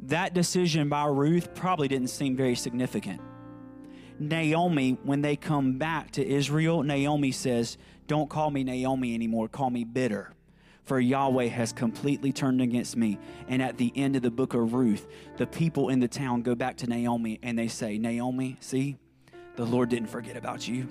[0.03, 3.21] That decision by Ruth probably didn't seem very significant.
[4.19, 7.79] Naomi, when they come back to Israel, Naomi says,
[8.10, 10.34] don't call me Naomi anymore, call me bitter.
[10.84, 13.20] For Yahweh has completely turned against me.
[13.47, 15.07] And at the end of the book of Ruth,
[15.38, 18.97] the people in the town go back to Naomi and they say, Naomi, see,
[19.55, 20.88] the Lord didn't forget about you.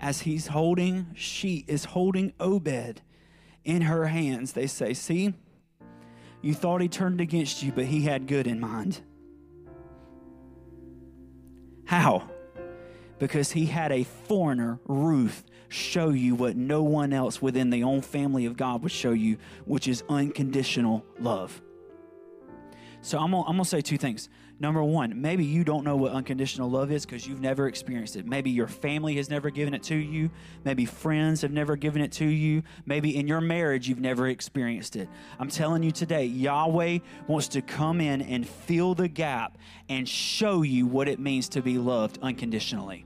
[0.00, 3.00] As he's holding, she is holding Obed
[3.62, 4.52] in her hands.
[4.54, 5.34] They say, See,
[6.42, 9.00] you thought he turned against you, but he had good in mind.
[11.84, 12.28] How?
[13.18, 18.00] Because he had a foreigner, Ruth, show you what no one else within the own
[18.02, 21.60] family of God would show you, which is unconditional love.
[23.04, 24.30] So I'm gonna, I'm gonna say two things.
[24.58, 28.24] Number one, maybe you don't know what unconditional love is because you've never experienced it.
[28.24, 30.30] Maybe your family has never given it to you.
[30.64, 32.62] Maybe friends have never given it to you.
[32.86, 35.10] Maybe in your marriage you've never experienced it.
[35.38, 39.58] I'm telling you today, Yahweh wants to come in and fill the gap
[39.90, 43.04] and show you what it means to be loved unconditionally.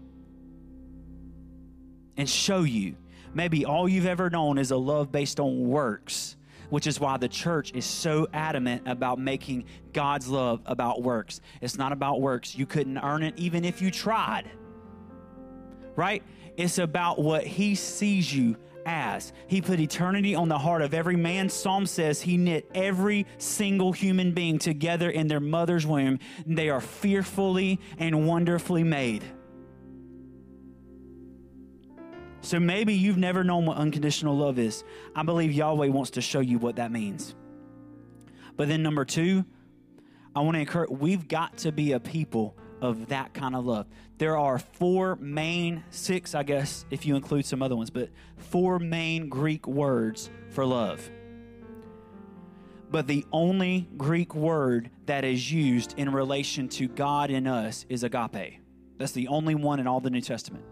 [2.16, 2.94] And show you.
[3.34, 6.36] Maybe all you've ever known is a love based on works
[6.70, 11.40] which is why the church is so adamant about making God's love about works.
[11.60, 12.56] It's not about works.
[12.56, 14.50] You couldn't earn it even if you tried,
[15.96, 16.22] right?
[16.56, 18.56] It's about what He sees you
[18.88, 19.32] as.
[19.46, 21.48] He put eternity on the heart of every man.
[21.50, 26.18] Psalm says he knit every single human being together in their mother's womb.
[26.46, 29.24] They are fearfully and wonderfully made.
[32.40, 34.84] So maybe you've never known what unconditional love is.
[35.14, 37.34] I believe Yahweh wants to show you what that means.
[38.56, 39.44] But then, number two,
[40.34, 43.86] I want to encourage, we've got to be a people of that kind of love.
[44.18, 48.78] There are four main, six, I guess, if you include some other ones, but four
[48.78, 51.10] main Greek words for love.
[52.90, 58.02] But the only Greek word that is used in relation to God and us is
[58.02, 58.60] agape.
[58.96, 60.64] That's the only one in all the New Testament.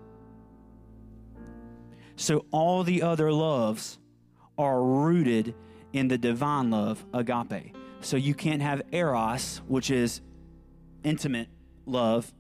[2.16, 3.98] So all the other loves
[4.58, 5.54] are rooted
[5.92, 7.74] in the divine love, agape.
[8.00, 10.20] So you can't have eros, which is
[11.04, 11.48] intimate
[11.84, 12.32] love,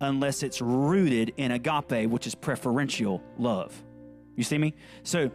[0.00, 3.82] unless it's rooted in agape, which is preferential love.
[4.36, 4.74] You see me?
[5.02, 5.30] So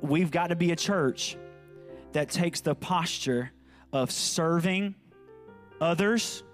[0.00, 1.36] we've got to be a church
[2.12, 3.50] that takes the posture
[3.92, 4.94] of serving
[5.80, 6.44] others.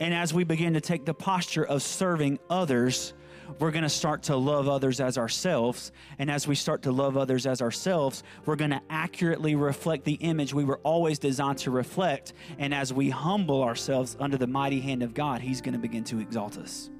[0.00, 3.14] And as we begin to take the posture of serving others,
[3.60, 5.92] we're going to start to love others as ourselves.
[6.18, 10.14] And as we start to love others as ourselves, we're going to accurately reflect the
[10.14, 12.32] image we were always designed to reflect.
[12.58, 16.04] And as we humble ourselves under the mighty hand of God, He's going to begin
[16.04, 16.90] to exalt us.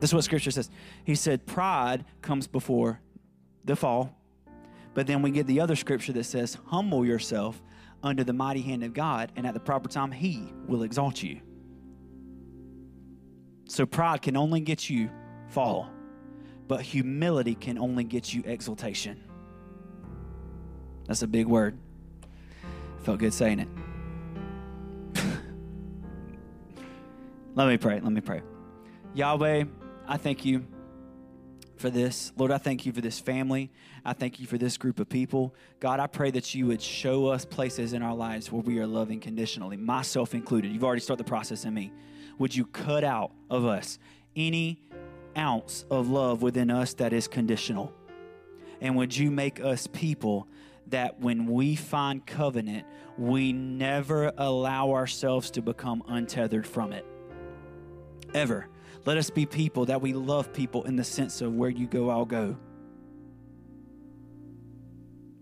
[0.00, 0.70] This is what Scripture says.
[1.04, 3.00] He said, Pride comes before
[3.64, 4.16] the fall.
[4.94, 7.62] But then we get the other scripture that says, Humble yourself
[8.02, 11.40] under the mighty hand of God, and at the proper time, He will exalt you.
[13.70, 15.08] So pride can only get you
[15.46, 15.88] fall,
[16.66, 19.22] but humility can only get you exaltation.
[21.06, 21.78] That's a big word.
[23.04, 23.68] Felt good saying it.
[27.54, 28.00] let me pray.
[28.00, 28.42] Let me pray.
[29.14, 29.66] Yahweh,
[30.08, 30.66] I thank you
[31.76, 32.32] for this.
[32.36, 33.70] Lord, I thank you for this family.
[34.04, 35.54] I thank you for this group of people.
[35.78, 38.86] God, I pray that you would show us places in our lives where we are
[38.88, 40.72] loving conditionally, myself included.
[40.72, 41.92] You've already started the process in me.
[42.40, 43.98] Would you cut out of us
[44.34, 44.80] any
[45.36, 47.92] ounce of love within us that is conditional?
[48.80, 50.48] And would you make us people
[50.86, 52.86] that when we find covenant,
[53.18, 57.04] we never allow ourselves to become untethered from it?
[58.32, 58.68] Ever.
[59.04, 62.08] Let us be people that we love people in the sense of where you go,
[62.08, 62.56] I'll go.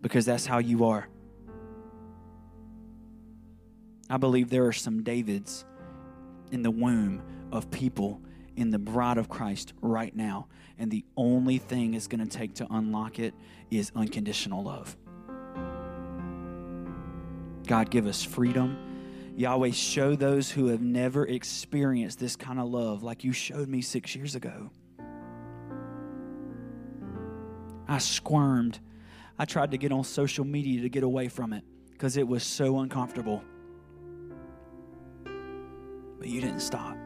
[0.01, 1.09] Because that's how you are.
[4.11, 5.65] I believe there are some Davids
[6.51, 7.23] in the womb
[7.53, 8.21] of people
[8.57, 10.49] in the bride of Christ right now.
[10.79, 13.35] And the only thing it's going to take to unlock it
[13.71, 14.97] is unconditional love.
[17.67, 18.77] God, give us freedom.
[19.37, 23.81] Yahweh, show those who have never experienced this kind of love like you showed me
[23.81, 24.71] six years ago.
[27.87, 28.81] I squirmed.
[29.39, 32.43] I tried to get on social media to get away from it because it was
[32.43, 33.45] so uncomfortable.
[36.19, 36.97] But you didn't stop.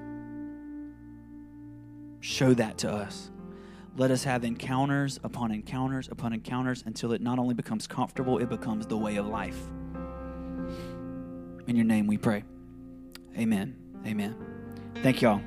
[2.20, 3.30] Show that to us.
[3.96, 8.48] Let us have encounters upon encounters upon encounters until it not only becomes comfortable, it
[8.48, 9.58] becomes the way of life.
[11.66, 12.44] In your name we pray.
[13.36, 13.76] Amen.
[14.06, 14.34] Amen.
[15.02, 15.40] Thank y'all.